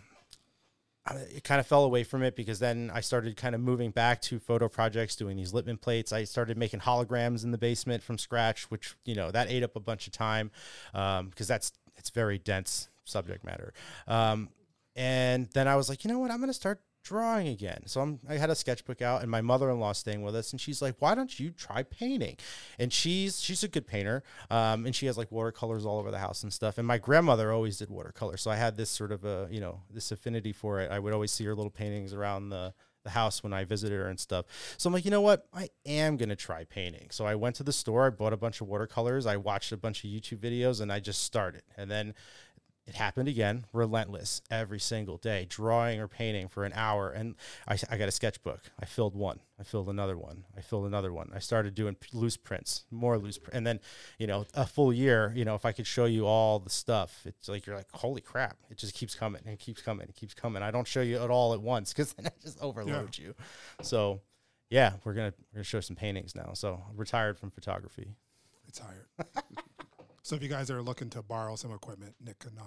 [1.14, 4.22] it kind of fell away from it because then I started kind of moving back
[4.24, 6.12] to photo projects, doing these Lippmann plates.
[6.12, 9.76] I started making holograms in the basement from scratch, which you know that ate up
[9.76, 10.52] a bunch of time
[10.94, 13.74] because that's it's very dense subject matter.
[14.08, 14.50] Um,
[14.96, 17.84] and then I was like, you know what, I'm going to start drawing again.
[17.86, 20.82] So I'm, I had a sketchbook out, and my mother-in-law staying with us, and she's
[20.82, 22.36] like, "Why don't you try painting?"
[22.78, 26.20] And she's she's a good painter, um, and she has like watercolors all over the
[26.20, 26.78] house and stuff.
[26.78, 29.82] And my grandmother always did watercolor, so I had this sort of a you know
[29.90, 30.92] this affinity for it.
[30.92, 32.74] I would always see her little paintings around the
[33.06, 34.46] the house when I visited her and stuff.
[34.78, 35.46] So I'm like, you know what?
[35.54, 37.08] I am going to try painting.
[37.12, 39.78] So I went to the store, I bought a bunch of watercolors, I watched a
[39.78, 41.62] bunch of YouTube videos, and I just started.
[41.78, 42.16] And then
[42.88, 47.10] it happened again, relentless every single day, drawing or painting for an hour.
[47.10, 47.36] And
[47.68, 48.62] I, I got a sketchbook.
[48.80, 49.40] I filled one.
[49.60, 50.44] I filled another one.
[50.56, 51.32] I filled another one.
[51.34, 53.40] I started doing loose prints, more loose.
[53.40, 53.80] Pr- and then,
[54.20, 57.22] you know, a full year, you know, if I could show you all the stuff,
[57.26, 58.58] it's like, you're like, holy crap.
[58.70, 60.08] It just keeps coming and it keeps coming.
[60.08, 60.62] It keeps coming.
[60.62, 63.34] I don't show you it all at once because then I just overload you.
[63.82, 64.22] So,
[64.70, 66.52] yeah, we're going to we're gonna show some paintings now.
[66.54, 68.10] So, I'm retired from photography.
[68.68, 69.08] Retired.
[70.26, 72.64] so if you guys are looking to borrow some equipment, Nick can uh,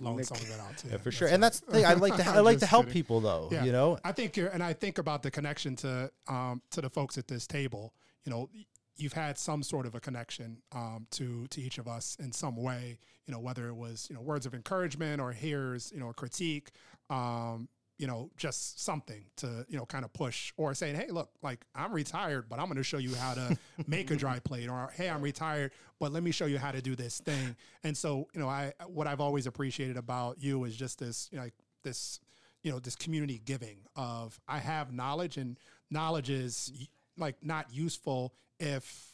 [0.00, 0.24] loan Nick.
[0.24, 0.92] some of it out to you.
[0.92, 1.28] Yeah, for sure.
[1.28, 1.46] That's And right.
[1.46, 1.84] that's the thing.
[1.84, 2.92] I like to I like to help kidding.
[3.02, 3.64] people though, Yeah.
[3.64, 3.98] you know.
[4.02, 7.28] I think you're, and I think about the connection to um, to the folks at
[7.28, 7.92] this table.
[8.24, 8.48] You know,
[8.96, 12.56] you've had some sort of a connection um, to to each of us in some
[12.56, 12.98] way.
[13.26, 16.14] You know, whether it was you know words of encouragement or here's you know a
[16.14, 16.70] critique.
[17.10, 17.68] Um,
[18.02, 21.64] you know, just something to you know kind of push or saying, hey, look, like
[21.72, 24.90] I'm retired, but I'm going to show you how to make a dry plate, or
[24.96, 27.54] hey, I'm retired, but let me show you how to do this thing.
[27.84, 31.38] And so, you know, I what I've always appreciated about you is just this, you
[31.38, 32.18] know, like this
[32.64, 35.56] you know this community giving of I have knowledge and
[35.88, 36.72] knowledge is
[37.16, 39.12] like not useful if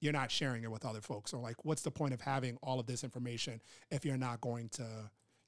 [0.00, 2.80] you're not sharing it with other folks or like what's the point of having all
[2.80, 4.84] of this information if you're not going to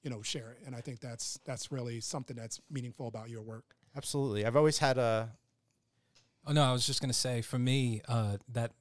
[0.03, 3.43] you know share it and i think that's that's really something that's meaningful about your
[3.43, 4.47] work Absolutely.
[4.47, 5.29] I've always had a
[6.47, 8.73] Oh no, I was just gonna say for me, uh, that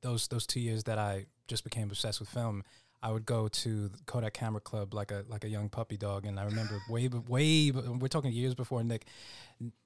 [0.00, 2.62] those those two years that I just became obsessed with film,
[3.02, 6.24] I would go to the Kodak Camera Club like a like a young puppy dog,
[6.24, 9.06] and I remember way way we're talking years before Nick,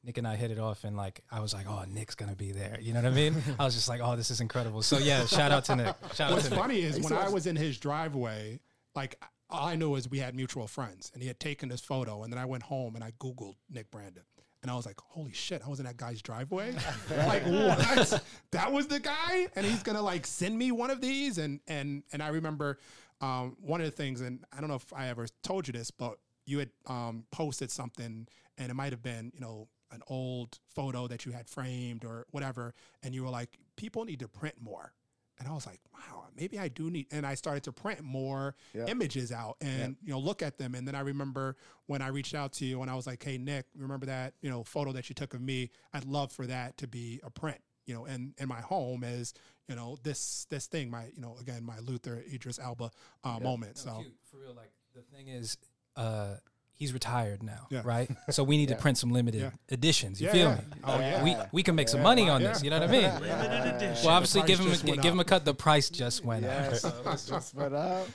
[0.03, 2.53] Nick and I hit it off, and like I was like, oh, Nick's gonna be
[2.53, 3.37] there, you know what I mean?
[3.59, 4.83] I was just like, oh, this is incredible.
[4.83, 5.97] So yeah, shout out to Nick.
[6.15, 6.59] Shout out What's to Nick.
[6.59, 8.61] funny is when I was in his driveway,
[8.95, 9.19] like
[9.55, 12.33] all I knew is we had mutual friends, and he had taken this photo, and
[12.33, 14.25] then I went home and I Googled Nick Brandon,
[14.63, 16.73] and I was like, "Holy shit, I was in that guy's driveway!
[17.11, 18.23] like what?
[18.51, 22.03] that was the guy!" And he's gonna like send me one of these, and and
[22.13, 22.79] and I remember
[23.21, 25.91] um, one of the things, and I don't know if I ever told you this,
[25.91, 28.27] but you had um, posted something,
[28.59, 32.27] and it might have been you know an old photo that you had framed or
[32.31, 34.93] whatever, and you were like, "People need to print more."
[35.39, 37.07] And I was like, wow, maybe I do need.
[37.11, 38.87] And I started to print more Yeah.
[38.87, 40.75] images out and you know look at them.
[40.75, 43.39] And then I remember when I reached out to you and I was like, hey
[43.39, 45.71] Nick, remember that you know photo that you took of me?
[45.93, 47.61] I'd love for that to be a print.
[47.87, 49.35] You know, and in my home is
[49.69, 52.91] you know this this thing, my you know again my Luther Idris Elba
[53.25, 53.77] uh, moment.
[53.85, 55.57] No, So cute, for real, like the thing is,
[55.97, 56.37] uh,
[56.77, 57.83] he's retired now, Yeah.
[57.85, 58.11] right?
[58.31, 58.77] So we need Yeah.
[58.77, 59.51] to print some limited Yeah.
[59.71, 60.21] editions.
[60.21, 60.61] You Yeah, feel me?
[60.85, 61.23] Oh, yeah.
[61.25, 62.63] We we can make some money on this.
[62.63, 63.03] You know what I mean?
[63.21, 64.05] Limited edition.
[64.07, 65.45] Well, obviously, give him a, went give him a cut.
[65.45, 66.75] The price just went Yeah, up.
[66.77, 68.09] so it's just went up.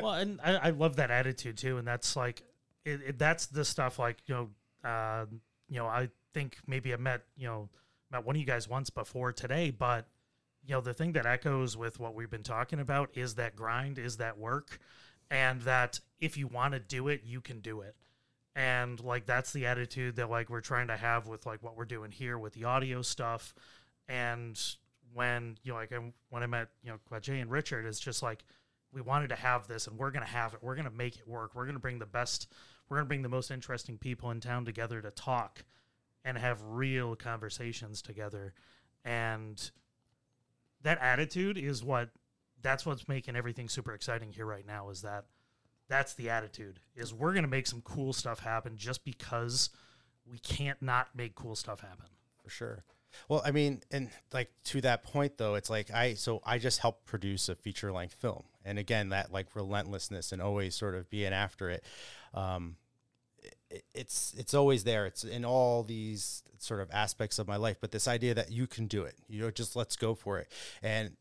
[0.00, 2.42] well, and I, I love that attitude too, and that's like,
[2.84, 5.26] it, it, that's the stuff like you know, uh,
[5.68, 7.68] you know, I think maybe I met you know
[8.10, 10.06] met one of you guys once before today, but
[10.64, 13.98] you know, the thing that echoes with what we've been talking about is that grind,
[13.98, 14.78] is that work,
[15.30, 17.94] and that if you want to do it, you can do it.
[18.56, 21.84] And like that's the attitude that like we're trying to have with like what we're
[21.84, 23.54] doing here with the audio stuff.
[24.08, 24.58] And
[25.12, 25.92] when you know, like
[26.30, 28.44] when I met you know Quajay and Richard, it's just like
[28.92, 30.60] we wanted to have this and we're gonna have it.
[30.62, 31.54] We're gonna make it work.
[31.54, 32.50] We're gonna bring the best.
[32.88, 35.64] We're gonna bring the most interesting people in town together to talk
[36.24, 38.54] and have real conversations together.
[39.04, 39.70] And
[40.82, 42.08] that attitude is what
[42.62, 45.26] that's what's making everything super exciting here right now is that
[45.88, 49.70] that's the attitude is we're going to make some cool stuff happen just because
[50.30, 52.06] we can't not make cool stuff happen
[52.42, 52.84] for sure.
[53.28, 56.80] Well, I mean, and like to that point though, it's like I so I just
[56.80, 61.08] helped produce a feature length film, and again that like relentlessness and always sort of
[61.08, 61.84] being after it.
[62.34, 62.76] Um,
[63.70, 65.06] it, it's it's always there.
[65.06, 67.78] It's in all these sort of aspects of my life.
[67.80, 70.50] But this idea that you can do it, you know, just let's go for it.
[70.82, 71.16] And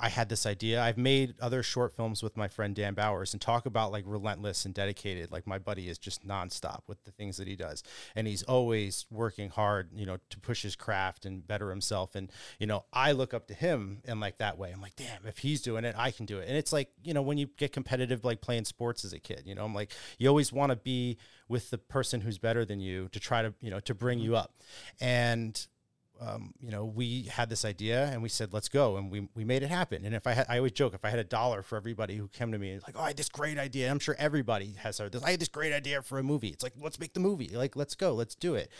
[0.00, 0.80] I had this idea.
[0.80, 4.64] I've made other short films with my friend Dan Bowers and talk about like relentless
[4.64, 5.32] and dedicated.
[5.32, 7.82] Like my buddy is just nonstop with the things that he does.
[8.14, 12.14] And he's always working hard, you know, to push his craft and better himself.
[12.14, 12.30] And,
[12.60, 14.70] you know, I look up to him in like that way.
[14.70, 16.48] I'm like, damn, if he's doing it, I can do it.
[16.48, 19.42] And it's like, you know, when you get competitive, like playing sports as a kid,
[19.46, 22.78] you know, I'm like, you always want to be with the person who's better than
[22.78, 24.26] you to try to, you know, to bring mm-hmm.
[24.26, 24.54] you up.
[25.00, 25.66] And,
[26.20, 28.96] um, you know, we had this idea and we said, let's go.
[28.96, 30.04] And we, we made it happen.
[30.04, 32.28] And if I had, I always joke, if I had a dollar for everybody who
[32.28, 33.90] came to me and like, oh, I had this great idea.
[33.90, 35.22] I'm sure everybody has heard this.
[35.22, 36.48] I had this great idea for a movie.
[36.48, 37.48] It's like, let's make the movie.
[37.48, 38.70] Like, let's go, let's do it.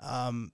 [0.00, 0.52] Um,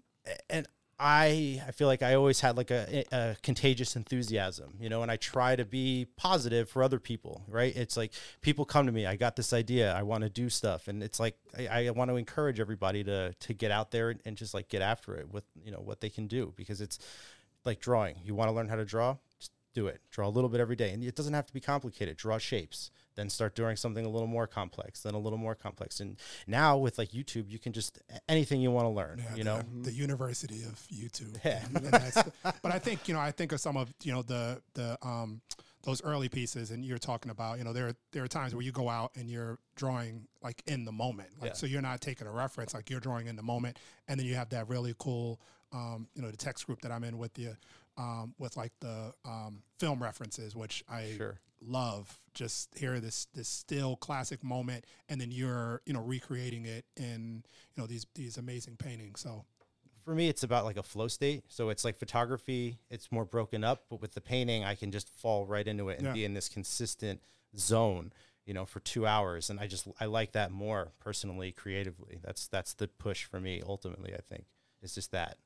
[0.49, 0.66] and
[0.98, 5.02] I, I feel like I always had like a, eh, a contagious enthusiasm, you know,
[5.02, 7.74] and I try to be positive for other people, right?
[7.74, 10.88] It's like people come to me, I got this idea, I want to do stuff.
[10.88, 14.20] And it's like, I, I want to encourage everybody to, to get out there and,
[14.24, 16.98] and just like get after it with, you know, what they can do because it's
[17.64, 18.16] like drawing.
[18.24, 19.16] You want to learn how to draw?
[19.38, 20.00] Just do it.
[20.11, 20.90] Draw a little bit every day.
[20.90, 22.16] And it doesn't have to be complicated.
[22.16, 22.90] Draw shapes.
[23.14, 26.01] Then start doing something a little more complex, then a little more complex.
[26.01, 27.98] And now with like YouTube, you can just
[28.29, 29.62] anything you want to learn, Yeah, you the, know?
[29.83, 31.38] the University of YouTube.
[31.44, 31.62] Yeah.
[32.62, 35.40] But I think you know, I think of some of you know the the um
[35.85, 38.72] those early pieces, and you're talking about you know there there are times where you
[38.72, 41.55] go out and you're drawing like in the moment, like Yeah.
[41.55, 44.35] so you're not taking a reference, like you're drawing in the moment, and then you
[44.37, 45.40] have that really cool
[45.72, 47.57] um you know the text group that I'm in with you.
[47.98, 51.38] Um, with like the um, film references, which I Sure.
[51.61, 56.87] love, just hear this this still classic moment, and then you're you know recreating it
[56.96, 59.20] in you know these these amazing paintings.
[59.20, 59.44] So
[60.05, 63.62] for me it's about like a flow state so it's like photography it's more broken
[63.62, 66.12] up but with the painting i can just fall right into it and Yeah.
[66.12, 67.20] be in this consistent
[67.57, 68.12] zone
[68.44, 72.48] you know for two hours and i just i like that more personally creatively that's
[72.48, 74.46] that's the push for me ultimately i think
[74.83, 75.37] it's just that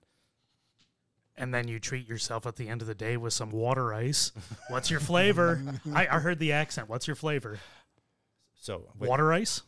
[1.36, 4.32] and then you treat yourself at the end of the day with some water ice.
[4.68, 5.62] What's your flavor?
[5.94, 6.88] I, I heard the accent.
[6.88, 7.58] What's your flavor?
[8.60, 9.62] So wait, water ice?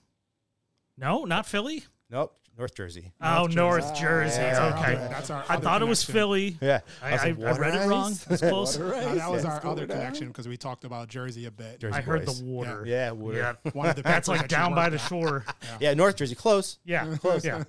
[0.96, 1.24] No?
[1.24, 1.84] Not philly?
[2.10, 3.12] Nope North Jersey.
[3.22, 4.36] Oh, North Jersey.
[4.38, 4.96] That's our oh, Okay.
[4.96, 6.20] other- that's our I other thought it was connection.
[6.20, 6.56] Philly.
[6.60, 8.12] Yeah, I, I, I read it wrong.
[8.28, 8.76] It's close.
[8.76, 9.98] No, that was Yes, our go other down.
[9.98, 11.78] connection because we talked about Jersey a bit.
[11.78, 12.40] Jersey I heard boys.
[12.40, 12.82] the water.
[12.84, 13.56] Yeah, water.
[13.64, 13.70] Yeah.
[13.74, 15.08] One of the That's papers like that you down by worked the at.
[15.08, 15.44] shore.
[15.80, 16.78] Yeah, North Jersey, close.
[16.84, 17.14] Yeah.
[17.20, 17.44] Close.
[17.44, 17.62] Yeah.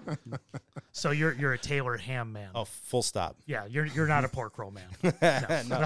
[0.92, 2.50] So you're you're a Taylor ham man.
[2.56, 3.36] Oh, full stop.
[3.46, 4.88] Yeah, you're you're not a pork roll man.
[5.70, 5.86] no.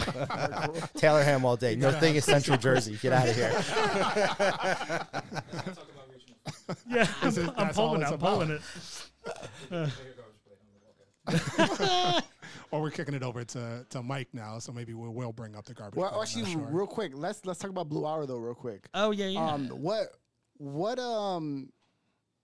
[0.95, 1.75] Taylor Ham all day.
[1.75, 2.97] No thing is Central Jersey.
[3.01, 5.07] Get out of here.
[6.89, 8.07] Yeah, I'm, is- I'm pulling it.
[8.07, 8.59] I'm pulling
[9.71, 9.93] it.
[12.71, 15.65] Or we're kicking it over to, to Mike now, so maybe we will bring up
[15.65, 15.95] the garbage.
[15.97, 16.67] Well, actually, sure.
[16.71, 18.87] real quick, let's let's talk about Blue Hour though, real quick.
[18.95, 19.45] Oh yeah, yeah.
[19.45, 20.07] Um, what
[20.57, 21.69] what um,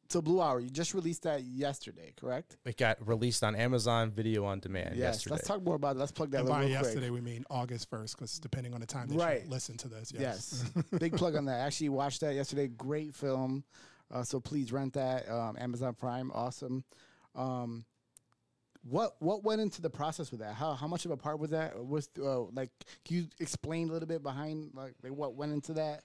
[0.09, 2.57] so Blue Hour, you just released that yesterday, correct?
[2.65, 5.15] It got released on Amazon Video on Demand yes.
[5.15, 5.35] yesterday.
[5.35, 5.99] Let's talk more about it.
[5.99, 7.11] Let's plug that and real, by real yesterday, quick.
[7.11, 9.43] we mean August 1st, because depending on the time that Right.
[9.43, 10.11] you listen to this.
[10.11, 10.65] Yes.
[10.75, 11.59] Yes, big plug on that.
[11.59, 12.67] Actually, watched that yesterday.
[12.67, 13.63] Great film.
[14.11, 15.29] Uh, so please rent that.
[15.29, 16.83] Um, Amazon Prime, awesome.
[17.35, 17.85] Um,
[18.83, 20.53] what what went into the process with that?
[20.55, 21.77] How how much of a part was that?
[21.85, 22.69] Was uh, like,
[23.05, 26.03] can you explain a little bit behind like, what went into that?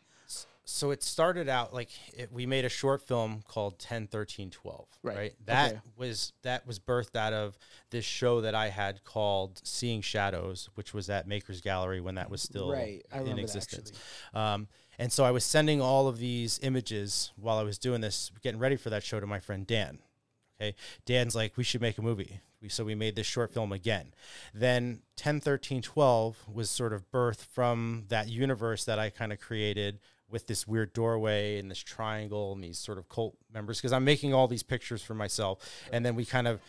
[0.66, 4.88] so it started out like it, we made a short film called 10 13 12
[5.02, 5.16] Right.
[5.16, 5.80] right, that Okay.
[5.98, 7.58] was that was birthed out of
[7.90, 12.30] this show that i had called seeing shadows which was at makers gallery when that
[12.30, 13.04] was still Right.
[13.12, 13.92] In existence
[14.32, 14.66] um,
[14.98, 18.60] and so i was sending all of these images while i was doing this getting
[18.60, 19.98] ready for that show to my friend dan
[20.60, 20.74] Okay.
[21.04, 22.40] Dan's like, we should make a movie.
[22.62, 24.14] We, so we made this short film again.
[24.54, 29.40] Then 10, 13, 12 was sort of birthed from that universe that I kind of
[29.40, 29.98] created
[30.30, 34.04] with this weird doorway and this triangle and these sort of cult members because I'm
[34.04, 35.58] making all these pictures for myself.
[35.92, 36.60] And then we kind of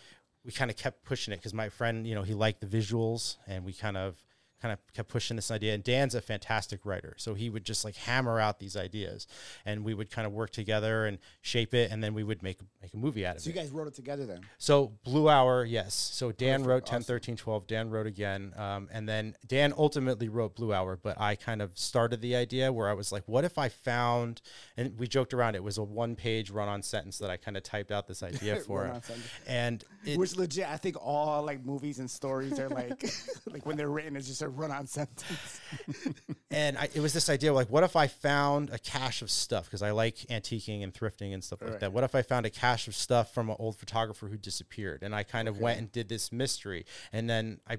[0.44, 3.36] we kind of kept pushing it because my friend, you know, he liked the visuals
[3.48, 4.16] and we kind of
[4.60, 5.74] kind of kept pushing this idea.
[5.74, 7.14] And Dan's a fantastic writer.
[7.18, 9.26] So he would just like hammer out these ideas
[9.64, 12.58] and we would kind of work together and shape it and then we would make
[12.82, 13.54] make a movie out of So it.
[13.54, 14.40] So you guys wrote it together then?
[14.58, 15.94] So Blue Hour, yes.
[15.94, 16.68] So Dan Perfect.
[16.68, 17.06] wrote 10, Awesome.
[17.06, 17.66] 13, 12.
[17.66, 18.52] Dan wrote again.
[18.56, 22.72] Um, and then Dan ultimately wrote Blue Hour, but I kind of started the idea
[22.72, 24.40] where I was like, what if I found,
[24.76, 27.56] and we joked around, it was a one page run on sentence that I kind
[27.56, 29.00] of typed out this idea for him.
[29.46, 33.04] And it, Which legit, I think all like movies and stories are like,
[33.52, 35.60] like when they're written, it's just a run-on sentence.
[36.50, 39.64] and I, it was this idea like what if i found a cache of stuff?
[39.64, 41.92] Because i like antiquing and thrifting and stuff like that.
[41.92, 45.02] What if i found a cache of stuff from an old photographer who disappeared?
[45.02, 46.86] And i kind of went and did this mystery.
[47.12, 47.78] And then i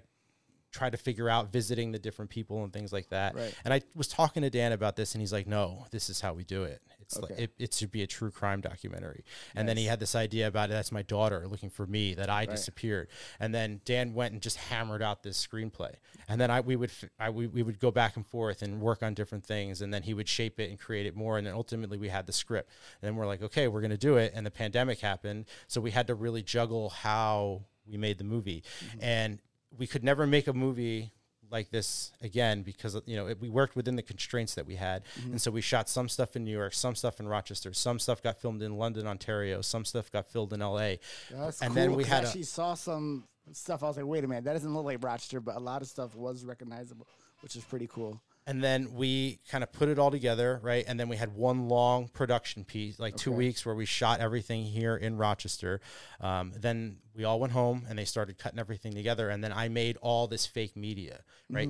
[0.77, 3.35] tried to figure out visiting the different people and things like that.
[3.35, 3.53] Right.
[3.65, 6.33] and i was talking to dan about this and he's like no this is how
[6.33, 6.81] we do it.
[7.01, 9.23] It's like it, it should be a true crime documentary.
[9.55, 12.45] And then he had this idea about that's my daughter looking for me that i
[12.45, 13.07] disappeared.
[13.39, 15.95] And then dan went and just hammered out this screenplay.
[16.27, 19.01] And then i we would I, we, we would go back and forth and work
[19.03, 19.81] on different things.
[19.81, 21.37] And then he would shape it and create it more.
[21.37, 22.69] And then ultimately we had the script.
[23.01, 24.33] And then we're like okay we're going to do it.
[24.35, 25.45] And the pandemic happened.
[25.67, 28.63] So we had to really juggle how we made the movie.
[28.79, 28.99] Mm-hmm.
[29.01, 29.39] And
[29.75, 31.11] we could never make a movie
[31.49, 35.03] like this again because you know it, we worked within the constraints that we had
[35.17, 35.31] mm-hmm.
[35.31, 38.21] and so we shot some stuff in new york some stuff in rochester some stuff
[38.21, 41.95] got filmed in london ontario some stuff got filmed in la That's and cool, then
[41.95, 43.83] we had a, actually saw some stuff.
[43.83, 45.87] I was like, wait a minute, that doesn't look like Rochester, but a lot of
[45.87, 47.07] stuff was recognizable,
[47.41, 48.21] which is pretty cool.
[48.47, 50.85] And then we kind of put it all together right?
[50.87, 54.63] And then we had one long production piece like two weeks where we shot everything
[54.63, 55.81] here in rochester.
[56.21, 59.29] Um, then we all went home and they started cutting everything together.
[59.29, 61.69] And then i made all this fake media right?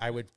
[0.00, 0.28] I would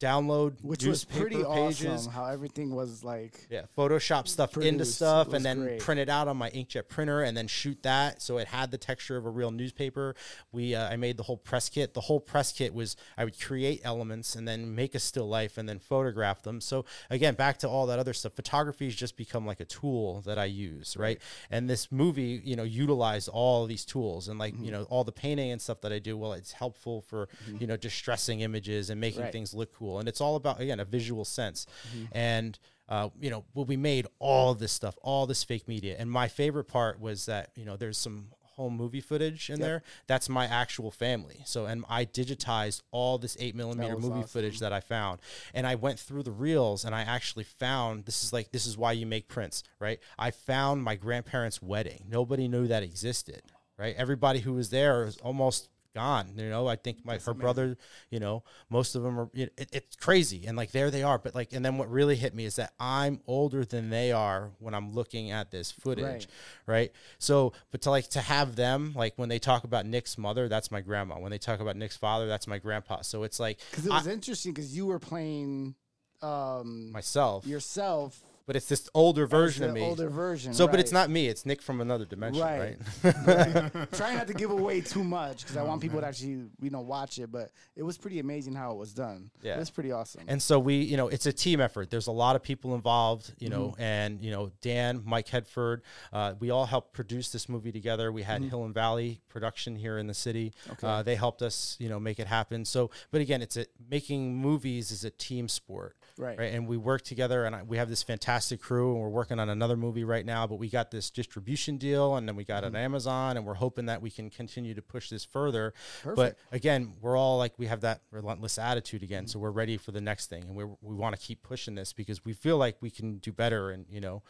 [0.00, 0.68] download Mm-hmm.
[0.68, 2.12] Which was pretty pages awesome.
[2.12, 3.46] How everything was like.
[3.50, 5.80] Yeah, Photoshop stuff into stuff and then great.
[5.80, 8.78] print it out on my inkjet printer and then shoot that so it had the
[8.78, 10.14] texture of a real newspaper.
[10.52, 11.94] We uh, I made the whole press kit.
[11.94, 15.56] The whole press kit was I would create elements and then make a still life
[15.58, 16.60] and then photograph them.
[16.60, 18.34] So again, back to all that other stuff.
[18.34, 21.20] Photography has just become like a tool that I use, right?
[21.50, 25.12] And this movie, you know, utilized all these tools and like, you know, all the
[25.12, 27.28] painting and stuff that I do, well, it's helpful for,
[27.58, 29.32] you know, distressing images and making Right.
[29.32, 29.83] things look cool.
[29.98, 31.66] And it's all about again a visual sense.
[32.12, 35.96] And uh, you know, well, we made all of this stuff, all this fake media.
[35.98, 39.82] And my favorite part was that you know there's some home movie footage in there.
[40.06, 41.42] That's my actual family.
[41.44, 44.28] So and I digitized all this eight millimeter movie awesome.
[44.28, 45.20] footage that I found,
[45.52, 48.76] and I went through the reels and I actually found this is like this is
[48.76, 49.98] why you make prints, right?
[50.18, 52.04] I found my grandparents' wedding.
[52.08, 53.42] Nobody knew that existed,
[53.78, 53.94] right?
[53.96, 56.32] Everybody who was there is almost gone.
[56.36, 57.76] You know, I think my her brother,
[58.10, 59.28] you know, most of them are.
[59.32, 61.18] You know, it, it's crazy, and like there they are.
[61.18, 64.50] But like, and then what really hit me is that I'm older than they are
[64.58, 66.26] when I'm looking at this footage, Right.
[66.66, 66.92] right?
[67.18, 70.70] So, but to like to have them like when they talk about Nick's mother, that's
[70.70, 71.18] my grandma.
[71.18, 73.00] When they talk about Nick's father, that's my grandpa.
[73.02, 75.74] So it's like Because it I- was interesting because you were playing
[76.22, 77.46] um, myself.
[77.46, 79.80] yourself but it's this older version of me.
[79.82, 80.52] older version.
[80.54, 81.28] so, but it's not me.
[81.28, 82.76] It's Nick from another dimension, Right.
[83.02, 83.14] right?
[83.26, 83.90] Right.
[83.92, 86.80] Trying not to give away too much because I want people to actually you know
[86.80, 87.30] watch it.
[87.32, 89.30] But it was pretty amazing how it was done.
[89.42, 89.54] Yeah.
[89.56, 90.24] it was pretty awesome.
[90.28, 91.90] And so we, you know, it's a team effort.
[91.90, 93.82] There's a lot of people involved, you know, Mm-hmm.
[93.82, 95.80] and you know, Dan, Mike Hedford,
[96.12, 98.12] uh, we all helped produce this movie together.
[98.12, 98.30] We Mm-hmm.
[98.30, 100.52] had Hill and Valley production here in the city.
[100.82, 102.64] Uh, they helped us, you know, make it happen.
[102.64, 106.38] So, but again, it's a making movies is a team sport, Right.
[106.38, 109.38] Right, and we work together, and I, we have this fantastic crew, and we're working
[109.38, 110.46] on another movie right now.
[110.46, 112.76] But we got this distribution deal, and then we got Mm-hmm.
[112.76, 115.74] on Amazon, and we're hoping that we can continue to push this further.
[116.14, 119.92] But again, we're all like we have that relentless attitude again, so we're ready for
[119.92, 122.76] the next thing, and we we want to keep pushing this because we feel like
[122.80, 124.22] we can do better and you know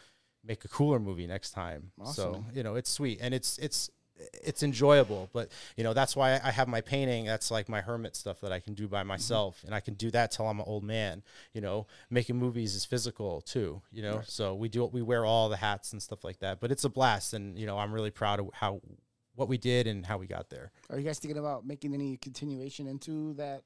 [0.44, 1.92] make a cooler movie next time.
[2.12, 3.90] So you know it's sweet and it's it's
[4.32, 7.24] it's enjoyable, but you know that's why I have my painting.
[7.24, 9.08] That's like my hermit stuff that I can do by mm-hmm.
[9.08, 11.22] myself, and I can do that till I'm an old man.
[11.52, 13.82] You know, making movies is physical too.
[13.92, 16.70] You know, so we do we wear all the hats and stuff like that, but
[16.70, 18.80] it's a blast, and you know I'm really proud of how
[19.34, 20.70] what we did and how we got there.
[20.90, 23.62] Are you guys thinking about making any continuation into that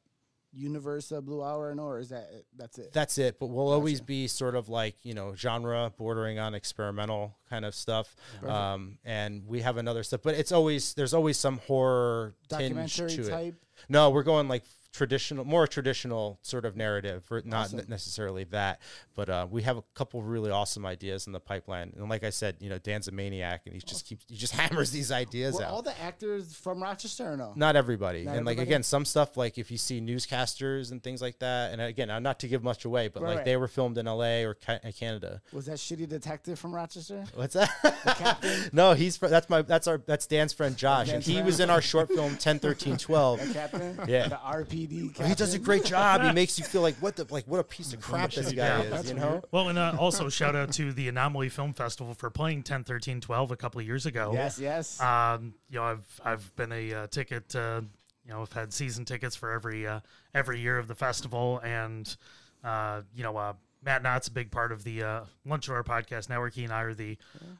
[0.52, 1.74] universe of Blue Hour?
[1.74, 2.46] No, or is that it?
[2.56, 2.92] that's it?
[2.92, 3.38] that's it.
[3.38, 7.74] But we'll always be sort of like you know genre bordering on experimental kind of
[7.74, 8.14] stuff.
[8.46, 13.24] Um, and we have another stuff, but it's always there's always some horror tinge Documentary
[13.24, 13.54] to it.
[13.88, 17.84] No, we're going like traditional, more traditional sort of narrative, not Awesome.
[17.88, 18.80] necessarily that.
[19.14, 21.92] But uh, we have a couple really awesome ideas in the pipeline.
[21.96, 24.52] And like I said, you know, Dan's a maniac, and he just keeps he just
[24.60, 25.70] hammers these ideas Were out.
[25.70, 27.52] all the actors from Rochester or no?
[27.56, 28.24] Not everybody.
[28.24, 31.72] Not and like again, some stuff like if you see newscasters and things like that,
[31.72, 33.44] and again, I'm not to give much away, but Right, like right.
[33.44, 35.42] they were filmed in LA or Ca- Canada.
[35.52, 37.24] Was that shitty detective from Rochester?
[37.34, 38.68] What's that?
[38.72, 41.46] no, he's fr- that's my that's our that's Dan's friend Josh, and he friend?
[41.46, 43.48] was in our short film 10, 13, 12.
[43.48, 43.98] The captain?
[44.08, 44.28] Yeah.
[44.28, 44.38] The
[44.86, 45.26] RPD captain?
[45.26, 46.22] He does a great job.
[46.22, 48.82] He makes you feel like what the like what a piece of crap this guy
[48.82, 49.08] Yeah, is.
[49.08, 49.42] You know.
[49.50, 53.20] Well, and uh, also shout out to the Anomaly Film Festival for playing 10, 13,
[53.20, 54.30] 12 a couple of years ago.
[54.32, 55.00] Yes, yes.
[55.00, 57.54] Um, you know, I've I've been a uh, ticket.
[57.54, 57.82] Uh,
[58.24, 60.00] you know, I've had season tickets for every uh,
[60.34, 62.14] every year of the festival, and
[62.62, 66.28] uh, you know, uh, Matt Knott's a big part of the uh, Lunch Hour Podcast
[66.28, 66.54] Network.
[66.54, 67.16] He and I are the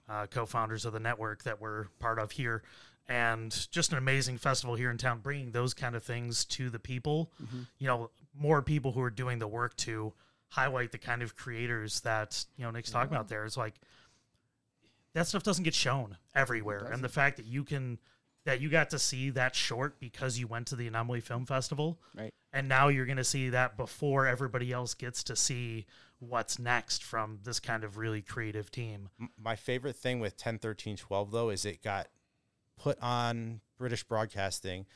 [0.08, 2.62] uh, co-founders of the network that we're part of here,
[3.08, 6.78] and just an amazing festival here in town, bringing those kind of things to the
[6.78, 7.32] people.
[7.42, 7.60] Mm-hmm.
[7.78, 10.12] You know, more people who are doing the work to
[10.48, 13.28] highlight the kind of creators that you know Nick's talking about.
[13.28, 13.74] There is like
[15.14, 17.98] that stuff doesn't get shown everywhere and the fact that you can
[18.44, 21.98] that you got to see that short because you went to the anomaly film festival
[22.16, 22.32] Right.
[22.52, 25.86] and now you're going to see that before everybody else gets to see
[26.20, 29.08] what's next from this kind of really creative team
[29.42, 32.08] My favorite thing with 10, 13, 12 though is it got
[32.78, 34.86] put on British Broadcasting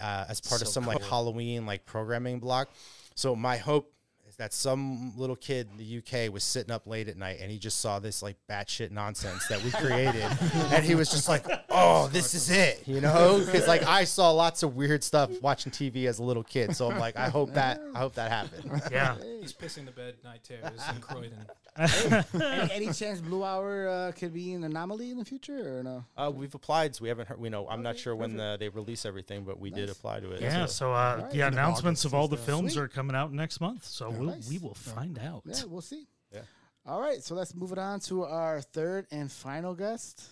[0.00, 1.02] uh, as part of So some like.
[1.02, 2.70] Halloween like programming block.
[3.14, 3.92] So my hope
[4.28, 7.50] is that some little kid in the UK was sitting up late at night and
[7.50, 10.24] he just saw this like batshit nonsense that we created,
[10.72, 13.42] and he was just like, "Oh, this is it," you know?
[13.44, 16.90] Because like I saw lots of weird stuff watching TV as a little kid, so
[16.90, 18.82] I'm like, I hope that I hope that happened.
[18.90, 21.46] yeah He's pissing the bed night terrors in Croydon.
[21.78, 26.04] any, any chance Blue Hour uh, could be an anomaly in the future or no?
[26.16, 26.94] Uh, we've applied.
[26.96, 27.40] So we haven't heard.
[27.40, 27.66] We know.
[27.68, 30.40] I'm not sure when the, they release everything, but we did apply to it.
[30.42, 31.30] yeah so- so uh right.
[31.30, 32.82] the End announcements August of all the the- films Sweet.
[32.82, 34.48] are coming out next month so we'll, Nice.
[34.48, 36.06] we will find out Yeah, we'll see.
[36.32, 36.40] Yeah.
[36.86, 40.22] All right, so let's move it on to our third and final guest,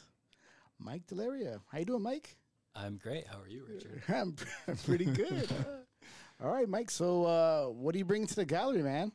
[0.79, 1.61] Mike Dellaria.
[1.71, 2.37] How you doing, Mike?
[2.75, 3.27] I'm great.
[3.27, 4.03] How are you, Richard?
[4.09, 5.49] I'm pr- pretty good.
[5.51, 6.91] Uh, all right, Mike.
[6.91, 9.13] So, uh, what do you bring to the gallery, man?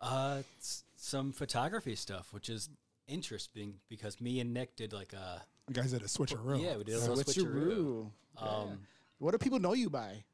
[0.00, 2.68] Uh, s- some photography stuff, which is
[3.08, 6.62] interesting because me and Nick did like a You guys did a switcheroo.
[6.62, 8.10] yeah, we did a little switcheroo.
[8.38, 8.80] Um,
[9.18, 10.24] What do people know you by?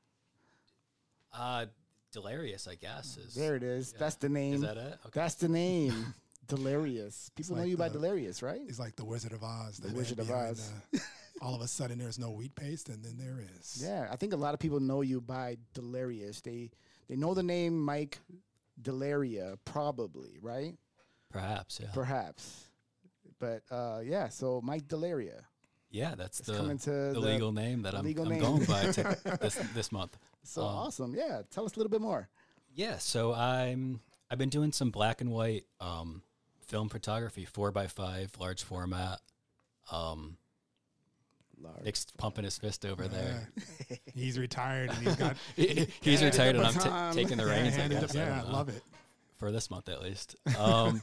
[1.32, 1.66] uh,
[2.12, 3.92] Delirious, I guess is There it is.
[3.92, 3.98] yeah.
[4.00, 4.54] That's the name.
[4.54, 4.98] Is that it?
[5.06, 5.20] Okay.
[5.20, 6.12] That's the name.
[6.56, 7.30] Delirious.
[7.34, 8.60] People know like you by Delirious, right?
[8.66, 9.78] He's like the Wizard of Oz.
[9.78, 10.70] The that Wizard of Oz.
[10.92, 11.00] the-
[11.40, 13.82] all of a sudden, there's no wheat paste, and then there is.
[13.84, 16.40] Yeah, I think a lot of people know you by Delirious.
[16.40, 16.70] They
[17.08, 18.18] they know the name Mike
[18.80, 20.74] Dellaria, probably, right?
[21.30, 21.88] Perhaps, yeah.
[21.94, 22.66] Perhaps.
[23.38, 25.40] But uh, yeah, so Mike Dellaria.
[25.90, 28.40] yeah, that's It's the, coming to the the legal name that I'm, legal I'm name.
[28.40, 30.16] going by to this this month.
[30.44, 31.14] So Um, awesome.
[31.14, 32.28] Yeah, tell us a little bit more.
[32.74, 34.00] Yeah, so I'm
[34.30, 36.22] I've been doing some black and white um,
[36.72, 39.20] film photography, four by five, large format.
[39.92, 40.38] Um,
[41.60, 41.84] Large.
[41.84, 43.48] Nick's pumping his fist over there.
[44.12, 45.36] He's retired and he's got.
[45.56, 46.90] He's Yeah, retired, and I'm baton.
[46.90, 47.78] ta taking the Yeah, reins.
[47.78, 48.16] I guess.
[48.16, 48.52] I yeah, don't I know.
[48.56, 48.82] love it.
[49.36, 50.34] for this month at least.
[50.58, 51.02] Um,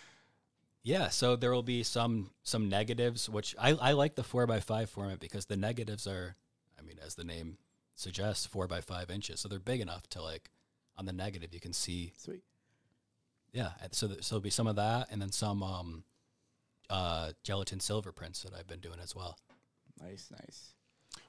[0.82, 4.58] yeah, so there will be some some negatives, which I, I like the four by
[4.58, 6.34] five format because the negatives are,
[6.78, 7.58] I mean, as the name
[7.94, 10.50] suggests, four by five inches, so they're big enough to like
[10.96, 12.42] on the negative you can see Sweet.
[13.56, 16.04] Yeah, so th- so there'll be some of that, and then some um,
[16.90, 19.38] uh, gelatin silver prints that I've been doing as well.
[20.02, 20.74] Nice, nice.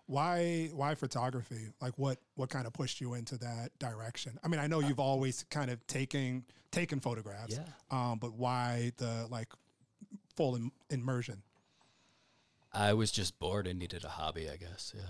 [0.08, 1.70] Why why photography?
[1.82, 4.38] Like what what kind of pushed you into that direction?
[4.44, 7.58] I mean, I know you've always kind of taken taken photographs.
[7.58, 7.64] Yeah.
[7.92, 9.48] Um, but why the like
[10.36, 11.42] full Im- immersion?
[12.74, 14.94] I was just bored and needed a hobby, I guess.
[14.94, 15.02] Yeah.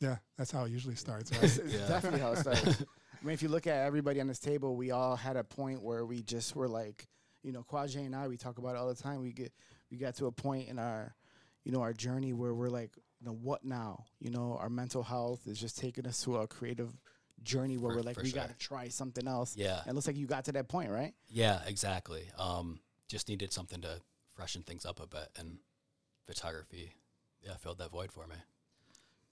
[0.00, 1.30] Yeah, that's how it usually starts.
[1.32, 1.42] Right?
[1.64, 2.84] It's definitely how it starts.
[3.20, 5.82] I mean, if you look at everybody on this table, we all had a point
[5.82, 7.08] where we just were like,
[7.42, 9.20] you know, Quajay and I, we talk about it all the time.
[9.20, 9.52] We get,
[9.90, 11.14] we got to a point in our,
[11.64, 12.90] you know, our journey where we're like,
[13.20, 14.04] you know, what now?
[14.20, 16.92] You know, our mental health is just taking us to a creative
[17.42, 18.40] journey where For- we're like, we sure.
[18.40, 19.56] got to try something else.
[19.56, 19.80] Yeah.
[19.80, 21.14] And it looks like you got to that point, right?
[21.28, 22.22] Yeah, exactly.
[22.38, 24.00] Um, just needed something to
[24.34, 25.58] freshen things up a bit, and
[26.26, 26.92] photography,
[27.44, 28.36] yeah, filled that void for me.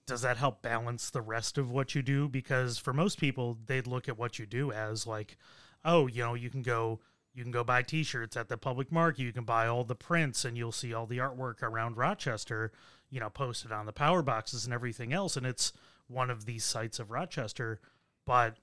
[0.07, 2.27] Does that help balance the rest of what you do?
[2.27, 5.37] Because for most people, they'd look at what you do as like,
[5.85, 6.99] oh, you know, you can go
[7.35, 10.43] you can go buy t-shirts at the public market, you can buy all the prints
[10.43, 12.71] and you'll see all the artwork around Rochester,
[13.11, 15.71] you know, posted on the power boxes and everything else and it's
[16.07, 17.79] one of these sites of Rochester,
[18.25, 18.57] but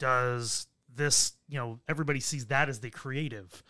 [0.00, 3.62] does this, you know, everybody sees that as the creative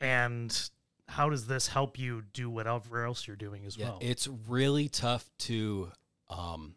[0.00, 0.70] and
[1.08, 3.98] how does this help you do whatever else you're doing as Yeah, well?
[4.00, 5.90] it's really tough to
[6.28, 6.74] um,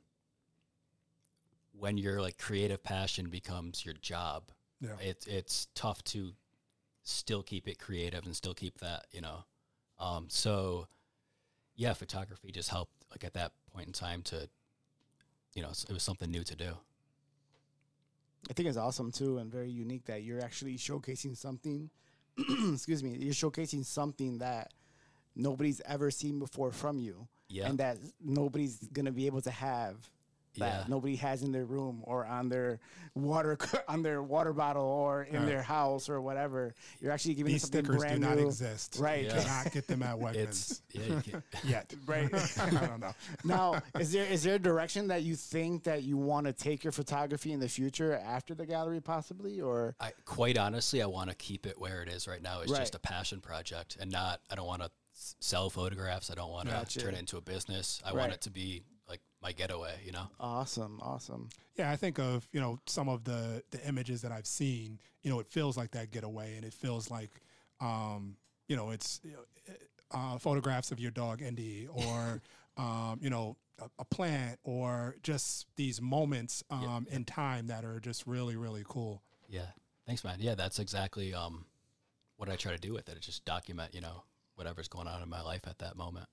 [1.71, 4.43] when your like creative passion becomes your job.
[4.81, 4.95] Yeah.
[5.01, 6.33] It's it's tough to
[7.03, 9.43] still keep it creative and still keep that, you know.
[9.99, 10.87] Um, so
[11.75, 14.49] yeah, photography just helped like at that point in time to
[15.53, 16.73] you know, it was something new to do.
[18.49, 21.89] I think it's awesome too and very unique that you're actually showcasing something.
[22.73, 24.71] excuse me, you're showcasing something that
[25.35, 27.67] nobody's ever seen before from you, Yeah.
[27.67, 29.95] and that nobody's gonna be able to have.
[30.57, 30.85] That Yeah.
[30.87, 32.79] nobody has in their room or on their
[33.13, 33.55] water
[33.87, 35.45] on their water bottle or in Yeah.
[35.45, 36.73] their house or whatever.
[36.99, 38.47] You're actually giving These them something stickers do brand not new.
[38.47, 38.97] exist.
[38.99, 39.21] Right.
[39.25, 39.43] You Yeah.
[39.43, 41.93] cannot get them at Wegmans It's yeah, you can't, yet.
[42.07, 42.33] Right.
[42.59, 43.13] I don't know.
[43.43, 46.83] now, is there is there a direction that you think that you want to take
[46.83, 51.29] your photography in the future after the gallery, possibly, or I quite honestly, I want
[51.29, 52.61] to keep it where it is right now.
[52.61, 52.79] It's Right.
[52.79, 54.41] just a passion project, and not.
[54.49, 54.89] I don't want to
[55.39, 56.31] sell photographs.
[56.31, 56.99] I don't want to Gotcha.
[56.99, 58.01] turn it into a business.
[58.05, 58.17] I Right.
[58.17, 60.01] want it to be like my getaway.
[60.05, 60.27] You know.
[60.39, 61.49] awesome, awesome.
[61.75, 64.99] Yeah, I think of you know some of the the images that I've seen.
[65.23, 67.31] You know, it feels like that getaway, and it feels like,
[67.81, 69.73] um, you know, it's you know,
[70.11, 72.41] uh, photographs of your dog Indy, or
[72.77, 77.99] um, you know, a, a plant, or just these moments um, in time that are
[77.99, 79.21] just really really cool.
[79.47, 79.71] Yeah.
[80.05, 80.37] Thanks, man.
[80.39, 81.65] Yeah, that's exactly um,
[82.37, 83.17] what I try to do with it.
[83.17, 84.23] It's just document, you know,
[84.59, 86.27] whatever's going on in my life at that moment.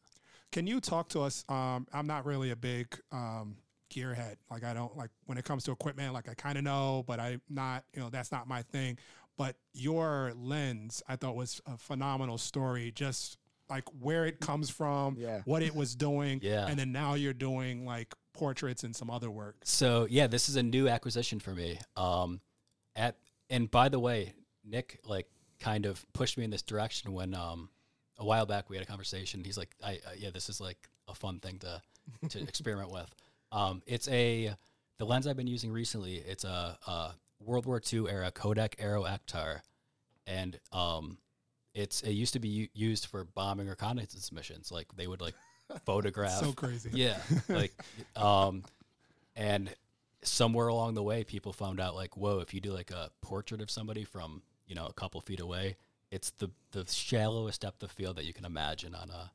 [0.53, 1.45] Can you talk to us?
[1.49, 3.57] Um, I'm not really a big um,
[3.91, 4.37] gearhead.
[4.51, 6.13] Like I don't like when it comes to equipment.
[6.13, 7.85] Like I kind of know, but I'm not.
[7.95, 8.99] You know, that's not my thing.
[9.39, 12.91] But your lens, I thought was a phenomenal story.
[12.95, 15.43] Just like where it comes from, Yeah.
[15.45, 16.67] what it was doing, Yeah.
[16.67, 19.57] and then now you're doing like portraits and some other work.
[19.65, 21.79] So yeah, this is a new acquisition for me.
[21.97, 22.41] Um,
[22.95, 23.17] at
[23.51, 25.27] and by the way, Nick like
[25.61, 27.69] kind of pushed me in this direction when um
[28.19, 29.45] a while back we had a conversation.
[29.45, 31.81] He's like, I, I yeah, this is like a fun thing to
[32.31, 33.13] to experiment with.
[33.53, 34.55] Um, it's a
[34.99, 36.17] the lens I've been using recently.
[36.17, 39.61] It's a, a World War II era Kodak Aero Ektar,
[40.27, 41.19] and um,
[41.75, 44.73] it's it used to be u- used for bombing reconnaissance missions.
[44.73, 45.35] Like they would like
[45.85, 46.91] photograph So crazy.
[46.95, 47.73] yeah, like,
[48.17, 48.65] um,
[49.35, 49.75] and
[50.23, 53.61] somewhere along the way, people found out like, whoa, if you do like a portrait
[53.61, 55.77] of somebody from you know a couple feet away,
[56.11, 59.31] it's the the shallowest depth of field that you can imagine on a.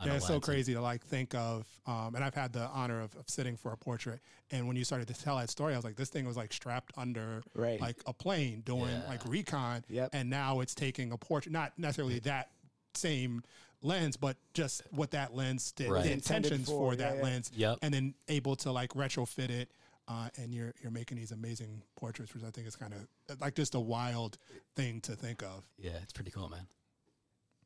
[0.00, 2.66] On Yeah, a it's so crazy to like think of, um, and I've had the
[2.66, 4.18] honor of, of sitting for a portrait.
[4.50, 6.52] And when you started to tell that story, I was like, this thing was like
[6.52, 7.80] strapped under Right.
[7.80, 9.08] like a plane doing Yeah.
[9.08, 9.84] like recon.
[9.88, 10.10] Yep.
[10.12, 12.50] And now it's taking a portrait, not necessarily that
[12.94, 13.44] same
[13.82, 16.02] lens, but just what that lens did, Right.
[16.02, 17.22] the intentions for, for, yeah, that yeah.
[17.22, 17.78] lens, Yep.
[17.82, 19.70] and then able to like retrofit it.
[20.06, 23.54] Uh, and you're you're making these amazing portraits, which I think is kind of like
[23.54, 24.36] just a wild
[24.76, 25.64] thing to think of.
[25.78, 26.66] Yeah, it's pretty cool, man.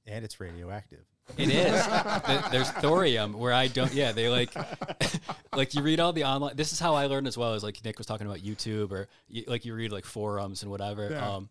[0.06, 1.04] and it's radioactive.
[1.36, 1.86] It is.
[2.50, 3.92] There's thorium where I don't.
[3.92, 4.54] Yeah, they like,
[5.54, 6.56] like you read all the online.
[6.56, 7.54] This is how I learned as well.
[7.54, 10.70] Is like Nick was talking about YouTube or you, like you read like forums and
[10.70, 11.10] whatever.
[11.10, 11.28] Yeah.
[11.36, 11.48] Um,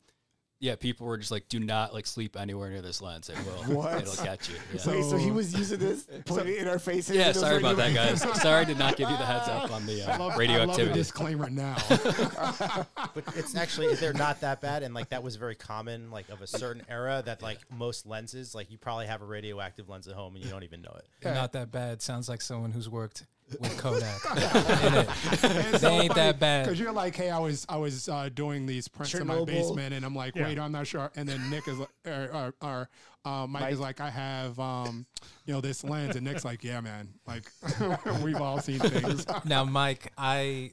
[0.60, 3.30] yeah, people were just like, do not like sleep anywhere near this lens.
[3.30, 3.76] It will.
[3.78, 4.02] What?
[4.02, 4.56] It'll catch you.
[4.74, 4.92] Yeah.
[4.92, 7.16] Wait, so he was using this, putting it in our faces.
[7.16, 8.22] Yeah, and it sorry about that, guys.
[8.42, 10.34] Sorry to not give you the heads up on the I uh, love, I love
[10.34, 10.94] the radioactivity.
[10.94, 11.76] disclaimer now.
[13.14, 16.42] But it's actually they're not that bad, and like that was very common, like of
[16.42, 17.22] a certain era.
[17.26, 20.50] That like most lenses, like you probably have a radioactive lens at home and you
[20.50, 21.08] don't even know it.
[21.24, 22.02] Not that bad.
[22.02, 23.26] Sounds like someone who's worked
[23.60, 24.20] with Kodak.
[24.36, 25.82] in it.
[25.82, 26.66] They ain't that bad.
[26.66, 29.94] Because you're like, hey, I was I was uh, doing these prints in my basement,
[29.94, 30.46] and I'm like, Yeah.
[30.46, 31.12] wait, I'm not sure.
[31.16, 32.90] And then Nick is like, or, or, or
[33.26, 35.06] uh, Mike, is like, I have, um,
[35.46, 37.52] you know, this lens, and Nick's like, yeah, man, like
[38.24, 39.26] we've all seen things.
[39.46, 40.72] Now, Mike, I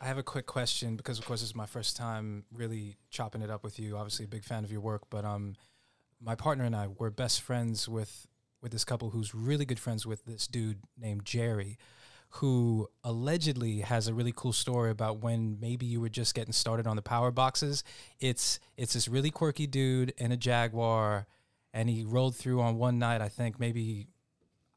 [0.00, 3.50] I have a quick question because, of course, it's my first time really chopping it
[3.50, 3.96] up with you.
[3.96, 5.56] Obviously, a big fan of your work, but um,
[6.20, 8.26] my partner and I were best friends with
[8.62, 11.78] with this couple who's really good friends with this dude named Jerry,
[12.30, 16.86] who allegedly has a really cool story about when maybe you were just getting started
[16.86, 17.82] on the power boxes.
[18.20, 21.26] It's it's this really quirky dude in a Jaguar,
[21.72, 23.20] and he rolled through on one night.
[23.20, 24.08] I think maybe.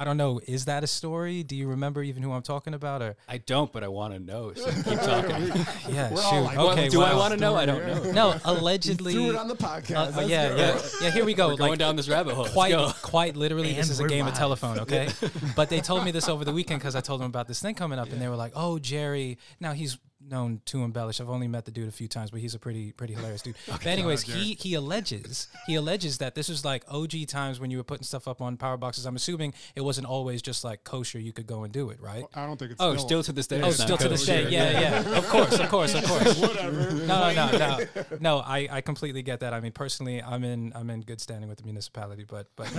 [0.01, 0.39] I don't know.
[0.47, 1.43] Is that a story?
[1.43, 3.01] Do you remember even who I'm talking about?
[3.01, 4.53] Or I don't, but I want to know.
[4.53, 5.47] So keep talking.
[5.93, 6.41] yeah, We're shoot.
[6.41, 7.53] like, okay, Do I want to know?
[7.55, 8.11] I don't know.
[8.13, 9.11] No, allegedly.
[9.19, 10.15] Threw it on the podcast.
[10.17, 11.11] uh, yeah, yeah, yeah.
[11.11, 11.49] Here we go.
[11.49, 12.43] We're going Like, down this rabbit hole.
[12.43, 12.93] Let's quite, go.
[13.01, 15.09] quite literally, this is a we're game of telephone, okay?
[15.57, 17.75] but they told me this over the weekend because I told them about this thing
[17.75, 21.21] coming up, and they were like, "Oh, Jerry." Now he's known to embellish.
[21.21, 23.55] I've only met the dude a few times, but he's a pretty, pretty hilarious dude.
[23.67, 27.71] but anyways, Shout he he alleges he alleges that this was like OG times when
[27.71, 29.05] you were putting stuff up on power boxes.
[29.05, 31.19] I'm assuming it wasn't always just like kosher.
[31.19, 32.25] You could go and do it, right?
[32.35, 33.61] I don't think it's Oh, still, still to this day.
[33.61, 34.49] Oh, still to this day.
[34.49, 35.17] Yeah, yeah.
[35.17, 36.37] Of course, of course, of course.
[36.39, 36.91] whatever.
[36.93, 37.79] No, no, no, no,
[38.19, 38.37] no.
[38.39, 39.53] I, I completely get that.
[39.53, 42.69] I mean, personally, I'm in I'm in good standing with the municipality, but but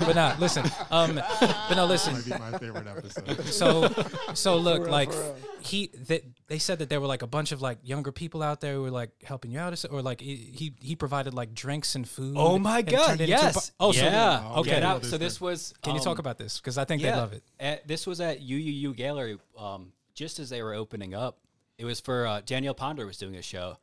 [0.00, 0.38] but not.
[0.40, 2.14] Listen, um, but no, listen.
[2.14, 3.44] Might be my favorite episode.
[3.46, 3.88] So
[4.34, 5.36] so look, real, like for real.
[5.60, 6.22] he they,
[6.58, 8.82] they said that there were like a bunch of like younger people out there who
[8.82, 11.94] were like helping you out, or so- or like he he, he provided like drinks
[11.94, 12.34] and food.
[12.36, 13.06] Oh my God!
[13.06, 13.54] turned into a Yes.
[13.54, 14.42] bar- oh, so yeah.
[14.44, 14.70] Oh, okay.
[14.70, 15.46] Get Know So this thing.
[15.46, 15.72] was.
[15.82, 16.58] Can you talk um, about this?
[16.58, 17.44] Because I think yeah, they love it.
[17.60, 19.38] At, this was at UUU Gallery.
[19.56, 21.38] Um, just as they were opening up,
[21.78, 23.78] it was for uh, Danielle Ponder was doing a show,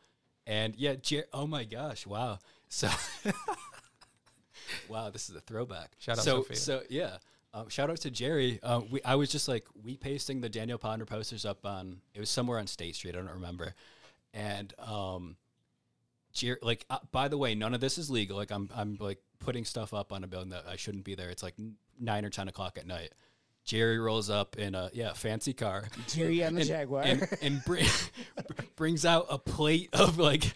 [0.45, 2.39] and yeah, Jer- oh my gosh, wow.
[2.67, 2.89] So,
[4.89, 5.91] wow, this is a throwback.
[5.99, 6.57] Shout out so, Sophia.
[6.57, 7.17] So yeah,
[7.55, 8.59] um, shout out to Jerry.
[8.61, 12.01] Uh, we, I was just like we pasting the Danielle Ponder posters up on.
[12.13, 13.15] It was somewhere on State Street.
[13.15, 13.73] I don't remember,
[14.33, 15.37] and um.
[16.61, 18.35] Like uh, by the way, none of this is legal.
[18.35, 21.29] Like I'm I'm like putting stuff up on a building that I shouldn't be there.
[21.29, 21.53] It's like
[21.97, 23.13] nine or ten o'clock at night.
[23.65, 25.85] Jerry rolls up in a yeah fancy car.
[26.07, 27.01] Jerry and the and, Jaguar.
[27.01, 27.85] and, and bring,
[28.75, 30.53] brings out a plate of like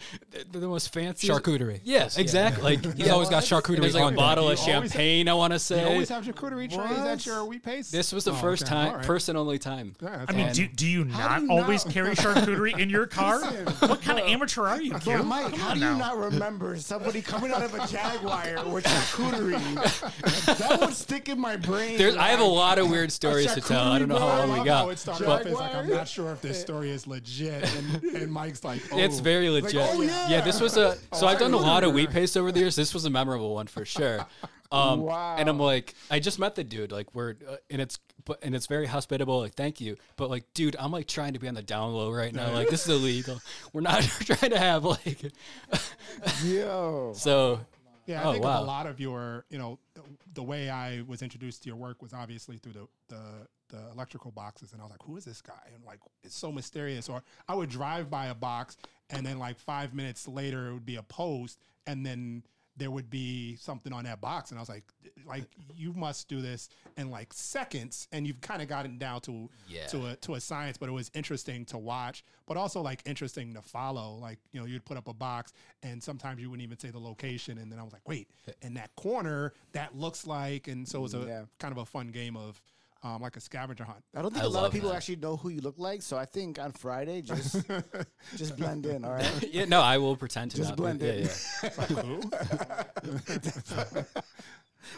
[0.52, 1.80] the, the most fancy Charcuterie.
[1.82, 2.62] Yeah, exactly.
[2.76, 5.28] Like He's always got charcuterie there's like on a bottle of You always- champagne.
[5.28, 7.90] I want to You say always have charcuterie trays at your wheat paste.
[7.90, 8.70] this was the Oh, first okay.
[8.70, 9.04] time, All right.
[9.04, 9.94] first and only time.
[10.00, 13.06] Yeah, I mean, do, do you not do you always not- carry charcuterie in your
[13.08, 13.40] car?
[13.40, 15.98] what kind of amateur are you, Bro, Mike, Come how on do you now.
[15.98, 20.58] not remember somebody coming out of a Jaguar with charcuterie?
[20.58, 22.00] that would stick in my brain.
[22.16, 23.80] I have a lot of weird stories to tell.
[23.92, 24.84] I don't know how long we got.
[24.84, 28.04] how it started off as like I'm not sure if this story is legit, and,
[28.04, 28.98] and Mike's like, oh.
[28.98, 29.80] It's very legit.
[29.90, 30.28] oh, yeah.
[30.28, 30.40] yeah.
[30.42, 30.96] this was a.
[31.14, 32.76] So Oh, I've done a lot of wheat paste over the years.
[32.76, 34.26] This was a memorable one for sure.
[34.72, 36.92] Um, And I'm like, I just met the dude.
[36.92, 39.40] Like we're, uh, and it's, but and it's very hospitable.
[39.40, 42.12] Like thank you, but like, dude, I'm like trying to be on the down low
[42.12, 42.52] right now.
[42.52, 43.40] Like this is illegal.
[43.72, 45.32] We're not trying to have like.
[46.44, 47.12] Yo.
[47.14, 47.60] So
[48.06, 48.62] Yeah, I Oh, think wow.
[48.62, 49.78] a lot of your, you know,
[50.34, 53.22] the way I was introduced to your work was obviously through the, the
[53.68, 56.50] the electrical boxes, and I was like, "Who is this guy?" And like, it's so
[56.50, 57.08] mysterious.
[57.08, 58.76] Or I would drive by a box,
[59.10, 62.42] and then like five minutes later, it would be a post, and then
[62.80, 64.82] there would be something on that box, and I was like,
[65.26, 65.44] "Like,
[65.76, 69.86] you must do this in like seconds," and you've kind of gotten down to Yeah.
[69.88, 73.54] to a to a science, but it was interesting to watch, but also like interesting
[73.54, 74.16] to follow.
[74.16, 75.52] Like, you know, you'd put up a box
[75.82, 77.58] and sometimes you wouldn't even say the location.
[77.58, 78.28] And then I was like, wait,
[78.62, 81.44] in that corner, that looks like, and so it was a Yeah.
[81.58, 82.60] kind of a fun game of
[83.02, 84.04] um, like a scavenger hunt.
[84.14, 84.96] I don't think I a lot of people that.
[84.96, 87.56] actually know who you look like, so I think on Friday just
[88.36, 89.44] just blend in, all right?
[89.52, 91.22] yeah, no, I will pretend to Just not be- blend yeah, in.
[91.22, 91.28] yeah.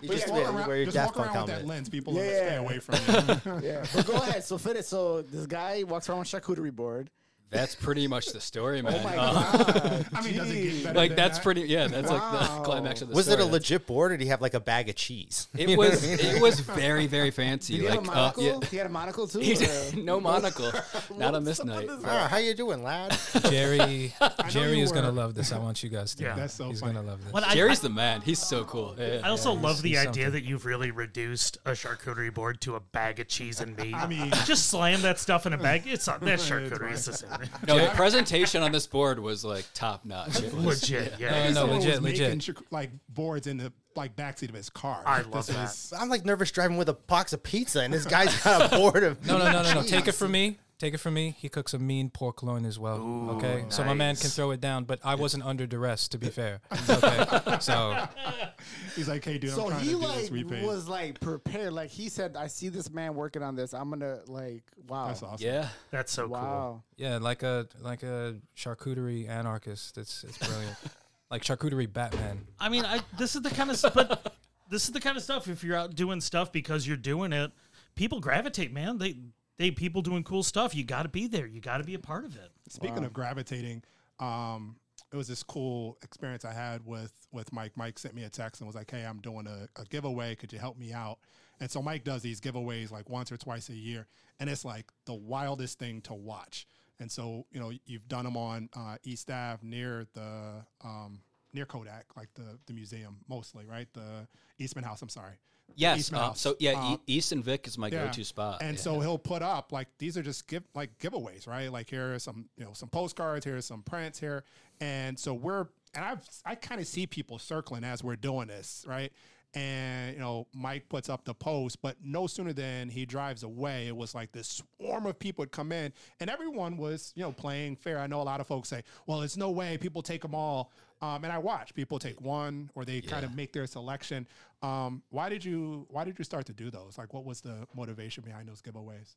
[0.01, 1.67] You But just, yeah, walk around, wear your just Daft walk Punk around with that
[1.67, 1.89] lens.
[1.89, 3.69] People Yeah, stay away from you.
[3.69, 3.85] yeah.
[3.95, 4.45] But go ahead.
[4.45, 4.87] So finish.
[4.87, 7.11] So this guy walks around with a charcuterie board.
[7.53, 8.95] That's pretty much the story, man.
[8.99, 9.33] Oh my Uh,
[9.73, 10.07] god.
[10.15, 11.43] I mean, does it get better like than that's that?
[11.45, 11.61] pretty.
[11.63, 12.63] Yeah, that's like the Wow.
[12.65, 13.17] climax of the story.
[13.17, 15.49] Was it a legit board, or did he have like a bag of cheese?
[15.55, 16.03] It was.
[16.33, 17.75] It was very, very fancy.
[17.75, 18.43] Did he like, have a uh, monocle?
[18.45, 18.59] yeah.
[18.71, 19.41] He had a monocle too.
[19.41, 20.73] He or- did- no monocle.
[21.17, 21.87] Not on this What's night.
[21.89, 23.17] with Ah, how you doing, lad?
[23.51, 24.15] Jerry,
[24.49, 25.13] Jerry you is gonna were.
[25.13, 25.53] love this.
[25.53, 26.23] I want you guys to.
[26.25, 26.31] Yeah.
[26.31, 26.37] know.
[26.37, 26.95] That's so He's funny.
[26.95, 27.33] gonna love this.
[27.33, 28.21] Well, I- Jerry's I, the man.
[28.23, 28.95] He's so cool.
[28.99, 29.21] Yeah.
[29.23, 30.33] I also Yeah, love the he's idea something.
[30.33, 33.95] that you've really reduced a charcuterie board to a bag of cheese and meat.
[33.95, 35.83] I mean- just slam that stuff in a bag.
[35.87, 36.79] It's not that charcuterie.
[36.81, 36.93] fine.
[36.93, 37.31] It's the same.
[37.67, 40.41] No, the presentation on this board was like top notch.
[40.53, 41.31] Legit, yeah.
[41.31, 42.57] No, no, Someone was legit, making legit.
[42.73, 45.03] like boards in the like backseat of his car.
[45.05, 45.65] I love This that.
[45.71, 48.77] is- I'm like nervous driving with a box of pizza, and this guy's got a
[48.77, 49.25] board of.
[49.27, 49.83] No, no, no, no, no.
[49.83, 50.59] Take it from me.
[50.83, 52.97] Take it from me, he cooks a mean pork loin as well.
[53.37, 56.09] okay, so my man can throw it down, but I wasn't under duress.
[56.09, 56.61] To be fair,
[56.91, 57.59] okay.
[57.61, 58.05] So
[58.97, 61.73] He's like, hey, dude, I'm So he to do like this was like prepared.
[61.73, 63.75] Like he said, I see this man working on this.
[63.75, 65.07] I'm gonna like wow.
[65.07, 65.47] That's awesome.
[65.47, 65.69] Yeah.
[65.93, 66.33] That's so cool.
[66.33, 66.83] wow.
[66.97, 69.99] yeah, like a like a charcuterie anarchist.
[69.99, 70.77] It's it's brilliant.
[71.31, 72.41] like charcuterie Batman.
[72.59, 74.35] I mean, I this is the kind of s- but
[74.69, 75.47] this is the kind of stuff.
[75.47, 77.53] If you're out doing stuff because you're doing it,
[77.95, 78.73] people gravitate.
[78.73, 79.15] Man, they
[79.59, 80.75] they people doing cool stuff.
[80.75, 81.47] You got to be there.
[81.47, 82.51] You got to be a part of it.
[82.69, 83.83] Speaking of gravitating,
[84.19, 84.77] um,
[85.13, 87.73] it was this cool experience I had with with Mike.
[87.77, 90.35] Mike sent me a text and was like, "Hey, I'm doing a, a giveaway.
[90.35, 91.19] Could you help me out?"
[91.61, 94.07] And so Mike does these giveaways like once or twice a year,
[94.41, 96.67] and it's like the wildest thing to watch.
[96.99, 101.21] And so you know you've done them on uh, East Ave near the um,
[101.53, 103.89] near Kodak, like the the museum mostly, right?
[103.93, 104.27] The
[104.59, 105.03] Eastman House.
[105.03, 105.35] I'm sorry.
[105.77, 106.13] Yes.
[106.13, 108.07] Uh, so yeah, Uh, East and Vic is my yeah.
[108.07, 108.63] go-to spot.
[108.63, 108.83] And yeah.
[108.83, 111.71] so he'll put up like these are just give like giveaways, right?
[111.71, 114.45] Like here are some you know some postcards, here are some prints here,
[114.81, 118.85] and so we're and I've I kind of see people circling as we're doing this,
[118.89, 119.13] right?
[119.55, 123.87] And you know Mike puts up the post, but no sooner than he drives away,
[123.87, 127.33] it was like this swarm of people would come in, and everyone was you know
[127.33, 127.99] playing fair.
[127.99, 130.73] I know a lot of folks say, well, it's no way people take them all.
[131.03, 134.25] Um, and I watch people take one or they kind of make their selection.
[134.63, 136.97] Um, why did you Why did you start to do those?
[136.97, 139.17] Like, what was the motivation behind those giveaways?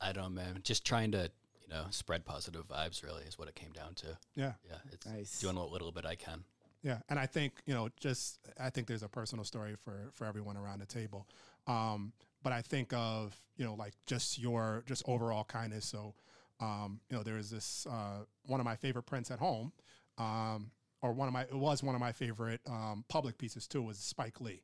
[0.00, 0.60] I don't know, man.
[0.64, 1.30] Just trying to,
[1.62, 3.04] you know, spread positive vibes.
[3.04, 4.18] Really, is what it came down to.
[4.34, 5.38] Yeah, Yeah, it's Nice.
[5.40, 6.42] doing what little bit I can.
[6.86, 6.98] Yeah.
[7.08, 10.56] And I think you know, just I think there's a personal story for for everyone
[10.56, 11.26] around the table.
[11.66, 12.12] Um,
[12.44, 15.84] but I think of you know, like just your just overall kindness.
[15.84, 16.14] So,
[16.60, 19.72] um, you know, there is this uh, one of my favorite prints at home.
[20.16, 20.70] Um,
[21.02, 23.98] or one of my it was one of my favorite um, public pieces too was
[23.98, 24.62] Spike Lee.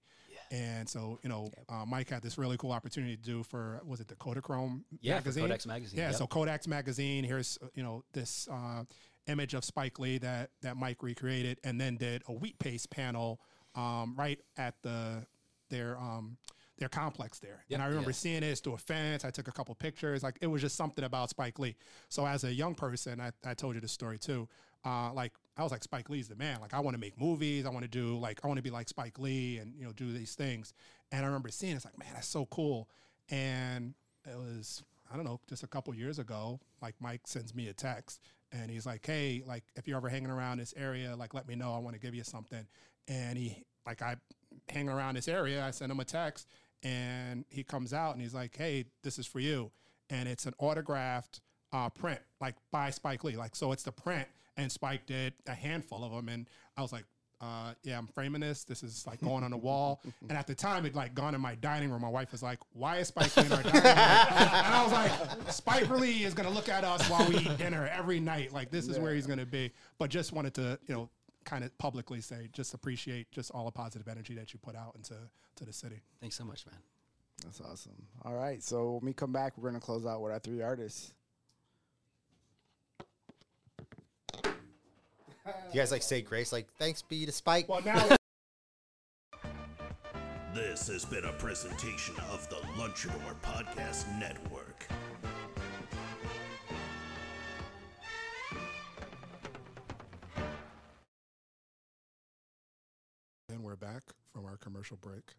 [0.52, 4.00] And so, you know, uh, Mike had this really cool opportunity to do for was
[4.00, 5.48] it the Kodachrome Yeah, magazine?
[5.48, 6.16] Kodak's magazine, Yeah, yep.
[6.16, 7.24] so Kodak's magazine.
[7.24, 8.84] Here's uh, you know this uh,
[9.26, 13.40] image of Spike Lee that that Mike recreated, and then did a wheat paste panel
[13.74, 15.26] um, right at the
[15.70, 16.36] their um,
[16.78, 17.64] their complex there.
[17.68, 19.24] Yep, and I remember seeing this through a fence.
[19.24, 20.22] I took a couple pictures.
[20.22, 21.76] Like it was just something about Spike Lee.
[22.08, 24.48] So as a young person, I, I told you the story too.
[24.84, 26.60] Uh, like I was like Spike Lee's the man.
[26.60, 27.66] Like I want to make movies.
[27.66, 29.92] I want to do like I want to be like Spike Lee and you know
[29.92, 30.74] do these things.
[31.12, 32.88] And I remember seeing it's like man, that's so cool.
[33.30, 33.94] And
[34.24, 36.58] it was I don't know just a couple years ago.
[36.80, 38.20] Like Mike sends me a text
[38.52, 41.54] and he's like, hey, like if you're ever hanging around this area, like let me
[41.54, 41.72] know.
[41.72, 42.66] I want to give you something.
[43.08, 44.16] And he like I
[44.68, 45.64] hang around this area.
[45.64, 46.46] I send him a text
[46.82, 49.70] and he comes out and he's like, hey, this is for you.
[50.10, 51.40] And it's an autographed
[51.72, 53.36] uh, print, like by Spike Lee.
[53.36, 56.28] Like, so it's the print, and Spike did a handful of them.
[56.28, 57.04] And I was like,
[57.42, 58.62] uh, yeah, I'm framing this.
[58.62, 60.00] This is like going on the wall.
[60.28, 62.00] And at the time, it like gone in my dining room.
[62.02, 64.92] My wife was like, "Why is Spike Lee in our dining room?" and I was
[64.92, 65.12] like,
[65.52, 68.52] "Spike Lee is gonna look at us while we eat dinner every night.
[68.52, 71.10] Like this is where he's gonna be." But just wanted to, you know,
[71.44, 74.94] kind of publicly say, just appreciate just all the positive energy that you put out
[74.94, 75.14] into
[75.56, 76.00] to the city.
[76.20, 76.78] Thanks so much, man.
[77.44, 78.06] That's awesome.
[78.24, 78.62] All right.
[78.62, 81.12] So when we come back, we're gonna close out with our three artists.
[85.44, 87.68] You guys like say grace, like thanks be to Spike.
[87.68, 88.06] Well, now
[90.54, 94.86] This has been a presentation of the Lunchador Podcast Network.
[103.48, 105.32] And we're back from our commercial break.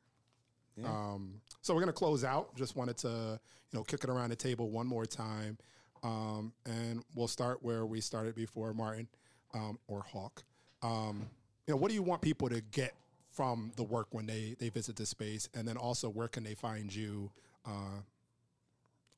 [0.83, 2.55] Um, so we're gonna close out.
[2.55, 3.39] Just wanted to,
[3.71, 5.59] you know, kick it around the table one more time,
[6.01, 9.07] um, and we'll start where we started before, Martin
[9.53, 10.43] um, or Hawk.
[10.81, 11.27] Um,
[11.67, 12.93] you know, what do you want people to get
[13.31, 16.55] from the work when they they visit this space, and then also where can they
[16.55, 17.31] find you
[17.65, 18.01] uh,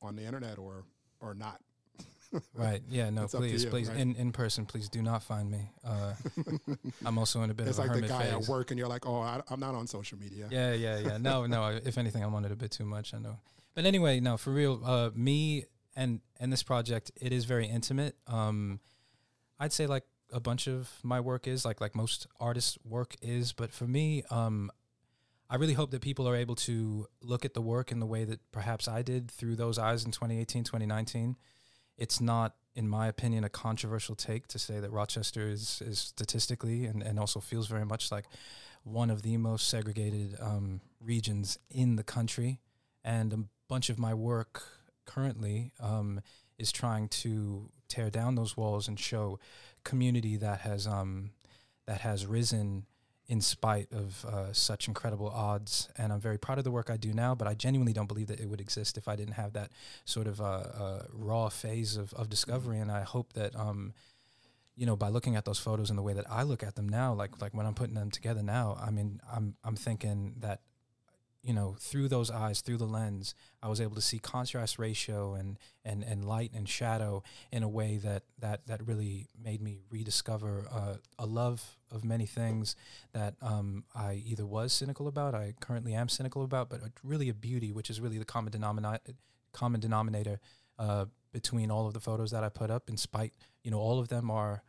[0.02, 0.84] on the internet or
[1.20, 1.60] or not?
[2.52, 2.82] Right.
[2.90, 3.08] Yeah.
[3.10, 3.22] No.
[3.24, 3.98] It's Please, you, please, right?
[3.98, 5.70] in in person, please do not find me.
[5.84, 6.12] Uh,
[7.06, 8.32] I'm also in a bit It's of a like the guy phase.
[8.32, 10.48] at work, and you're like, oh, I, I'm not on social media.
[10.50, 11.18] Yeah, yeah, yeah.
[11.18, 11.78] No, no.
[11.84, 13.14] If anything, I'm on it a bit too much.
[13.14, 13.38] I know.
[13.74, 14.82] But anyway, no, for real.
[14.84, 18.16] Uh, me and and this project, it is very intimate.
[18.26, 18.80] Um,
[19.58, 23.52] I'd say like a bunch of my work is like like most artists' work is,
[23.52, 24.70] but for me, um,
[25.48, 28.24] I really hope that people are able to look at the work in the way
[28.24, 31.36] that perhaps I did through those eyes in 2018, 2019.
[31.96, 36.84] It's not, in my opinion, a controversial take to say that Rochester is, is statistically
[36.84, 38.24] and, and also feels very much like
[38.82, 42.60] one of the most segregated um, regions in the country.
[43.04, 44.64] And a bunch of my work
[45.04, 46.20] currently um,
[46.58, 49.38] is trying to tear down those walls and show
[49.84, 51.30] community that has um,
[51.86, 52.86] that has risen
[53.28, 55.88] in spite of uh, such incredible odds.
[55.96, 58.28] And I'm very proud of the work I do now, but I genuinely don't believe
[58.28, 59.70] that it would exist if I didn't have that
[60.04, 62.78] sort of uh, uh, raw phase of, of discovery.
[62.78, 63.94] And I hope that, um,
[64.76, 66.88] you know, by looking at those photos and the way that I look at them
[66.88, 70.60] now, like like when I'm putting them together now, I mean, I'm I'm thinking that
[71.46, 73.32] you know, through those eyes, through the lens,
[73.62, 77.22] I was able to see contrast ratio and and and light and shadow
[77.52, 82.26] in a way that that that really made me rediscover uh, a love of many
[82.26, 82.74] things
[83.12, 87.34] that um, I either was cynical about, I currently am cynical about, but really a
[87.34, 88.98] beauty, which is really the common denominator
[89.52, 90.40] common denominator
[90.80, 92.88] uh, between all of the photos that I put up.
[92.88, 93.32] In spite,
[93.62, 94.64] you know, all of them are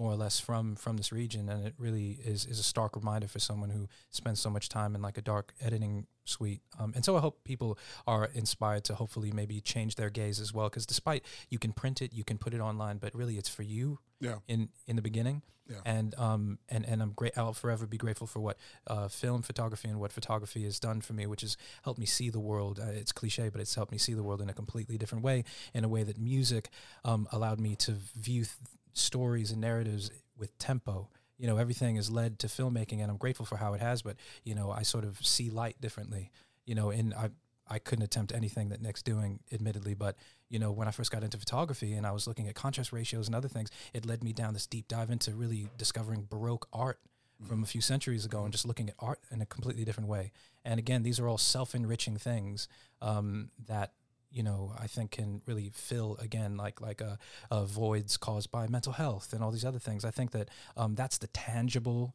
[0.00, 3.28] more or less from from this region, and it really is is a stark reminder
[3.28, 6.62] for someone who spends so much time in like a dark editing suite.
[6.78, 10.54] Um, and so I hope people are inspired to hopefully maybe change their gaze as
[10.54, 13.48] well, because despite you can print it, you can put it online, but really it's
[13.48, 13.98] for you.
[14.20, 14.36] Yeah.
[14.48, 15.42] In in the beginning.
[15.68, 15.76] Yeah.
[15.84, 17.38] And um and and I'm great.
[17.38, 21.12] I'll forever be grateful for what uh, film photography and what photography has done for
[21.12, 22.80] me, which has helped me see the world.
[22.80, 25.44] Uh, it's cliche, but it's helped me see the world in a completely different way,
[25.72, 26.70] in a way that music
[27.04, 28.44] um, allowed me to view.
[28.44, 28.56] Th-
[28.92, 31.08] stories and narratives with tempo.
[31.38, 34.02] You know, everything is led to filmmaking, and I'm grateful for how it has.
[34.02, 36.30] But you know, I sort of see light differently.
[36.66, 37.30] You know, and I
[37.68, 39.94] I couldn't attempt anything that Nick's doing, admittedly.
[39.94, 40.16] But
[40.48, 43.26] you know, when I first got into photography and I was looking at contrast ratios
[43.28, 46.98] and other things, it led me down this deep dive into really discovering Baroque art
[47.46, 50.32] from a few centuries ago and just looking at art in a completely different way.
[50.64, 52.68] And again, these are all self-enriching things
[53.00, 53.92] um, that
[54.30, 57.18] you know I think can really fill again like like a,
[57.50, 60.04] a voids caused by mental health and all these other things.
[60.04, 62.14] I think that um, that's the tangible,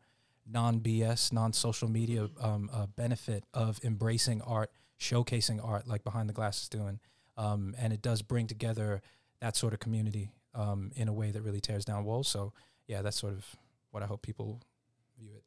[0.49, 6.29] non BS, non social media um, uh, benefit of embracing art, showcasing art like Behind
[6.29, 6.99] the Glass is doing,
[7.37, 9.01] um, and it does bring together
[9.41, 12.27] that sort of community um, in a way that really tears down walls.
[12.27, 12.53] So
[12.87, 13.45] yeah, that's sort of
[13.91, 14.61] what I hope people
[15.19, 15.43] view it.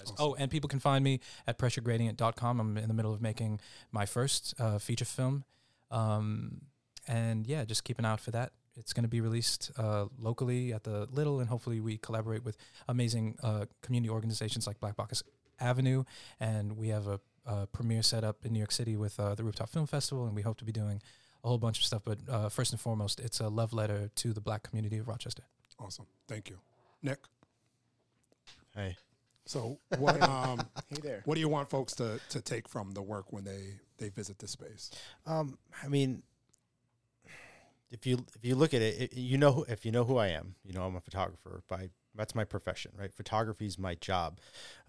[0.00, 0.12] As.
[0.18, 2.60] Oh, and people can find me at pressuregradient.com.
[2.60, 5.44] I'm in the middle of making my first uh, feature film.
[5.90, 6.62] Um,
[7.06, 8.52] and yeah, just keep an eye out for that.
[8.76, 12.56] It's going to be released uh, locally at the Little, and hopefully we collaborate with
[12.86, 15.22] amazing uh, community organizations like Black Box
[15.58, 16.04] Avenue,
[16.38, 19.42] and we have a, a premiere set up in New York City with uh, the
[19.42, 21.02] Rooftop Film Festival, and we hope to be doing
[21.42, 22.02] a whole bunch of stuff.
[22.04, 25.42] But uh, first and foremost, it's a love letter to the Black community of Rochester.
[25.80, 26.06] Awesome.
[26.28, 26.58] Thank you,
[27.02, 27.18] Nick.
[28.74, 28.96] Hey.
[29.48, 31.22] So what um Hey there.
[31.24, 34.38] what do you want folks to to take from the work when they they visit
[34.38, 34.90] this space?
[35.26, 36.22] Um, I mean,
[37.90, 40.28] if you if you look at it, it, you know if you know who I
[40.28, 41.62] am, you know I'm a photographer.
[41.66, 43.12] By that's my profession, right?
[43.12, 44.38] Photography is my job,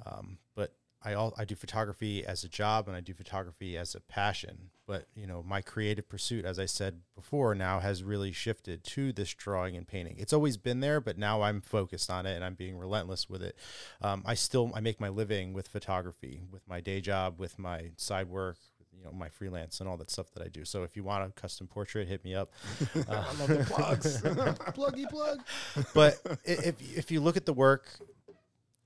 [0.06, 0.74] um, but
[1.04, 4.70] I all I do photography as a job and I do photography as a passion.
[4.86, 9.14] But you know, my creative pursuit, as I said before, now has really shifted to
[9.14, 10.16] this drawing and painting.
[10.18, 13.42] It's always been there, but now I'm focused on it and I'm being relentless with
[13.42, 13.56] it.
[14.02, 17.92] Um, I still I make my living with photography, with my day job, with my
[17.96, 18.58] side work,
[19.00, 20.66] you know, my freelance and all that stuff that I do.
[20.66, 22.52] So if you want a custom portrait, hit me up.
[22.94, 24.22] Uh, I love the plugs.
[24.22, 25.40] Pluggy plug.
[25.94, 27.88] but if if you look at the work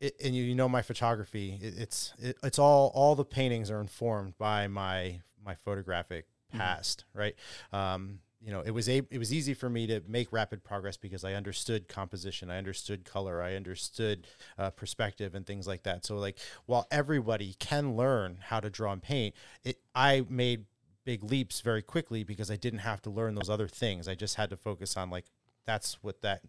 [0.03, 3.71] it, and you, you know my photography it, it's it, it's all all the paintings
[3.71, 7.35] are informed by my my photographic past right?
[7.71, 10.97] Um you know it was a it was easy for me to make rapid progress
[10.97, 14.27] because i understood composition i understood color i understood
[14.57, 16.05] uh, perspective and things like that.
[16.05, 19.33] So like while everybody can learn how to draw and paint
[19.63, 20.65] it i made
[21.05, 24.09] big leaps very quickly because i didn't have to learn those other things.
[24.09, 25.25] I just had to focus on like
[25.65, 26.41] that's what that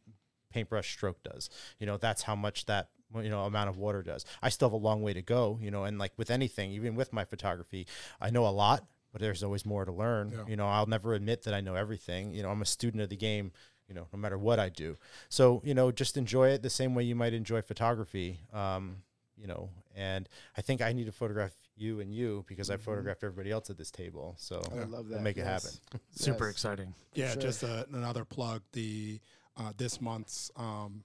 [0.54, 1.50] paintbrush stroke does.
[1.78, 2.88] You know, that's how much that
[3.22, 4.24] you know amount of water does.
[4.42, 5.58] I still have a long way to go.
[5.60, 7.86] You know, and like with anything, even with my photography,
[8.20, 10.32] I know a lot, but there's always more to learn.
[10.32, 10.44] Yeah.
[10.48, 12.34] You know, I'll never admit that I know everything.
[12.34, 13.52] You know, I'm a student of the game.
[13.88, 14.96] You know, no matter what I do.
[15.28, 18.40] So you know, just enjoy it the same way you might enjoy photography.
[18.52, 18.96] Um,
[19.36, 23.24] you know, and I think I need to photograph you and you because I photographed
[23.24, 24.36] everybody else at this table.
[24.38, 25.14] So I love that.
[25.16, 25.64] we'll make it yes.
[25.90, 26.00] happen.
[26.12, 26.52] Super Yes.
[26.54, 26.94] exciting.
[27.14, 27.42] Yeah, sure.
[27.42, 28.62] just uh another plug.
[28.72, 29.20] The
[29.56, 31.02] uh, this month's um,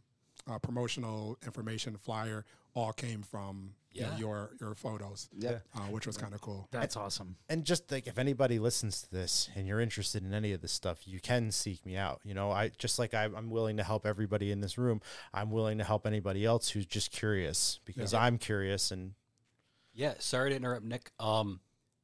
[0.49, 2.43] uh, promotional information flyer
[2.73, 4.17] all came from you know, Yeah.
[4.17, 5.63] your your photos, Yep.
[5.75, 6.67] uh, which was kind of cool.
[6.71, 7.37] That's awesome.
[7.49, 10.71] and just like if anybody listens to this and you're interested in any of this
[10.71, 13.83] stuff you can seek me out you know i just like I, i'm willing to
[13.83, 15.01] help everybody in this room
[15.33, 19.13] i'm willing to help anybody else who's just curious because i'm curious and
[19.93, 21.11] Yeah, sorry to interrupt, Nick.
[21.19, 21.59] Um,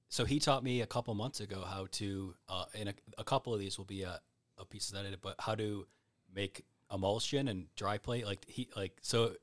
[0.09, 3.53] so he taught me a couple months ago how to, uh, and a, a couple
[3.53, 4.19] of these will be a,
[4.57, 5.85] a pieces that I did, but how to
[6.33, 6.65] make
[6.95, 8.25] emulsion and dry plate.
[8.25, 9.33] Like he, like so.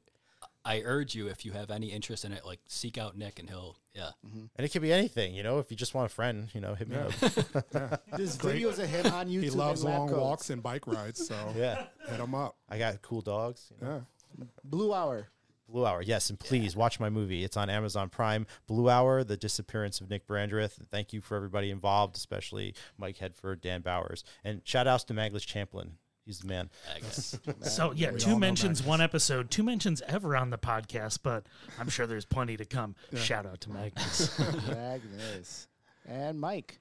[0.65, 3.49] I urge you, if you have any interest in it, like seek out Nick, and
[3.51, 4.45] he'll, yeah, mm-hmm.
[4.55, 6.75] and it could be anything you know if you just want a friend you know
[6.75, 7.11] hit me up
[8.17, 8.63] There's Great.
[8.63, 9.43] videos of him on YouTube.
[9.43, 10.21] He loves long coats.
[10.21, 12.57] walks and bike rides, so yeah hit him up.
[12.69, 14.05] i got cool dogs you know?
[14.39, 14.45] Yeah.
[14.65, 15.29] Blue Hour.
[15.69, 17.45] Blue Hour, yes, and please watch my movie.
[17.45, 18.47] It's on Amazon Prime.
[18.67, 20.79] Blue Hour: The Disappearance of Nick Brandreth.
[20.91, 25.45] Thank you for everybody involved, especially Mike Hedford, Dan Bowers, and shout outs to Magnus
[25.45, 25.93] Champlin.
[26.25, 26.71] He's the man.
[26.95, 27.39] I guess.
[27.63, 28.89] So yeah, We all two know mentions, Magnus.
[28.89, 31.45] one episode, two mentions ever on the podcast, but
[31.79, 32.95] I'm sure there's plenty to come.
[33.15, 34.39] Shout out to Magnus.
[34.69, 35.69] Magnus
[36.07, 36.79] and Mike.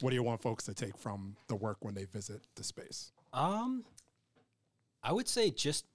[0.00, 3.12] What do you want folks to take from the work when they visit the space?
[3.32, 3.84] Um,
[5.02, 5.86] I would say just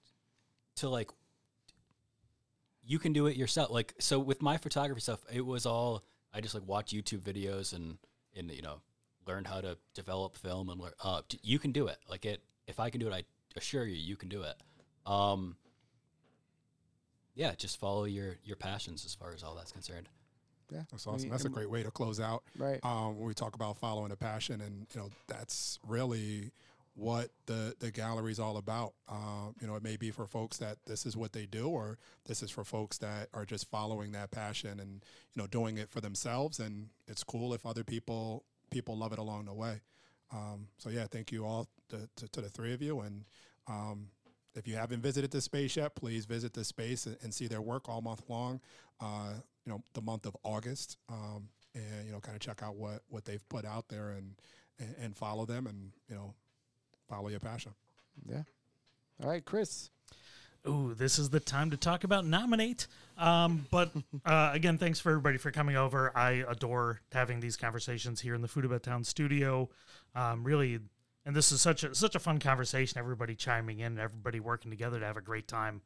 [0.76, 1.10] to like,
[2.84, 3.70] you can do it yourself.
[3.70, 6.02] Like, so with my photography stuff, it was all
[6.34, 7.98] I just like watch YouTube videos and
[8.36, 8.80] and you know
[9.26, 10.92] learn how to develop film and learn.
[11.02, 11.98] Uh, t- you can do it.
[12.08, 13.24] Like it, if I can do it, I
[13.56, 14.54] assure you, you can do it.
[15.06, 15.56] Um,
[17.34, 20.08] yeah, just follow your your passions as far as all that's concerned.
[20.70, 21.24] Yeah, That's awesome.
[21.28, 22.44] we- That's a great way to close out.
[22.56, 22.80] Right.
[22.82, 26.50] Um, when we talk about following a passion, and you know that's really
[26.94, 28.94] what the the gallery is all about.
[29.08, 31.98] Um, you know, it may be for folks that this is what they do, or
[32.26, 35.02] this is for folks that are just following that passion and
[35.34, 36.58] you know doing it for themselves.
[36.58, 39.80] And it's cool if other people people love it along the way.
[40.32, 43.00] Um, so yeah, thank you all to, to, to the three of you.
[43.00, 43.24] And
[43.68, 44.08] um,
[44.54, 47.60] if you haven't visited the space yet, please visit the space and, and see their
[47.60, 48.60] work all month long.
[49.00, 52.76] Uh, you know, the month of August, um, and you know, kind of check out
[52.76, 54.34] what what they've put out there and,
[54.78, 56.34] and and follow them, and you know,
[57.08, 57.72] follow your passion.
[58.28, 58.42] Yeah.
[59.22, 59.90] All right, Chris.
[60.68, 62.86] Ooh, this is the time to talk about nominate.
[63.18, 63.90] Um, but
[64.24, 66.16] uh, again, thanks for everybody for coming over.
[66.16, 69.68] I adore having these conversations here in the Food About Town studio.
[70.14, 70.78] Um, really,
[71.26, 72.98] and this is such a such a fun conversation.
[72.98, 75.82] Everybody chiming in, everybody working together to have a great time.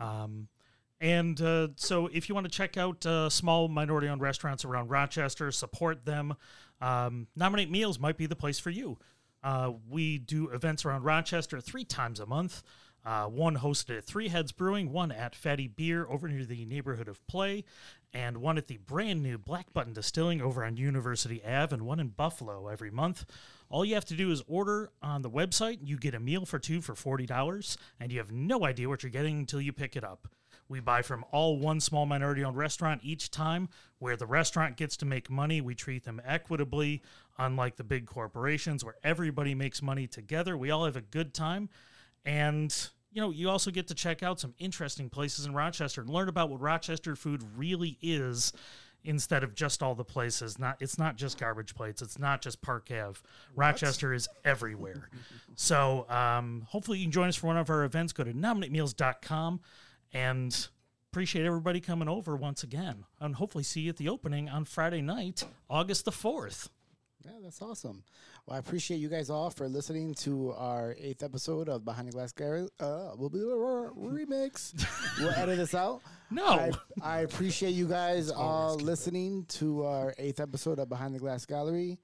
[0.00, 0.48] Um,
[1.00, 4.88] and uh, so, if you want to check out uh, small minority owned restaurants around
[4.88, 6.34] Rochester, support them.
[6.80, 8.98] Um, Nominate Meals might be the place for you.
[9.42, 12.62] Uh, we do events around Rochester three times a month.
[13.06, 17.06] Uh, one hosted at Three Heads Brewing, one at Fatty Beer over near the neighborhood
[17.06, 17.62] of Play,
[18.12, 22.00] and one at the brand new Black Button Distilling over on University Ave, and one
[22.00, 23.24] in Buffalo every month.
[23.70, 25.78] All you have to do is order on the website.
[25.82, 29.10] You get a meal for two for $40, and you have no idea what you're
[29.10, 30.26] getting until you pick it up.
[30.68, 33.68] We buy from all one small minority owned restaurant each time,
[34.00, 35.60] where the restaurant gets to make money.
[35.60, 37.02] We treat them equitably,
[37.38, 40.56] unlike the big corporations where everybody makes money together.
[40.56, 41.68] We all have a good time.
[42.24, 42.76] And,
[43.12, 46.28] you know, you also get to check out some interesting places in Rochester and learn
[46.28, 48.52] about what Rochester food really is
[49.04, 50.58] instead of just all the places.
[50.58, 52.02] Not it's not just garbage plates.
[52.02, 53.20] It's not just Park Ave.
[53.54, 55.08] Rochester is everywhere.
[55.54, 58.12] so um, hopefully you can join us for one of our events.
[58.12, 59.60] Go to nominatemeals.com
[60.12, 60.68] and
[61.12, 63.04] appreciate everybody coming over once again.
[63.20, 66.68] And hopefully see you at the opening on Friday night, August the 4th.
[67.24, 68.04] Yeah, that's awesome.
[68.46, 72.12] Well, I appreciate you guys all for listening to our eighth episode of Behind the
[72.12, 72.68] Glass Gallery.
[72.78, 74.72] Uh, we'll be a remix.
[75.18, 76.02] we'll edit this out.
[76.30, 76.46] No.
[76.46, 76.70] I,
[77.02, 81.98] I appreciate you guys all listening to our eighth episode of Behind the Glass Gallery.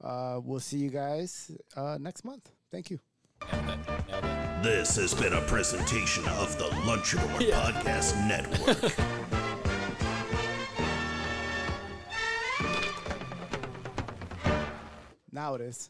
[0.00, 2.48] Uh, we'll see you guys uh, next month.
[2.70, 3.00] Thank you.
[3.52, 4.08] Nailed it.
[4.08, 4.62] Nailed it.
[4.62, 8.92] This has been a presentation of the Lunchador Podcast Network.
[15.38, 15.88] Now it is.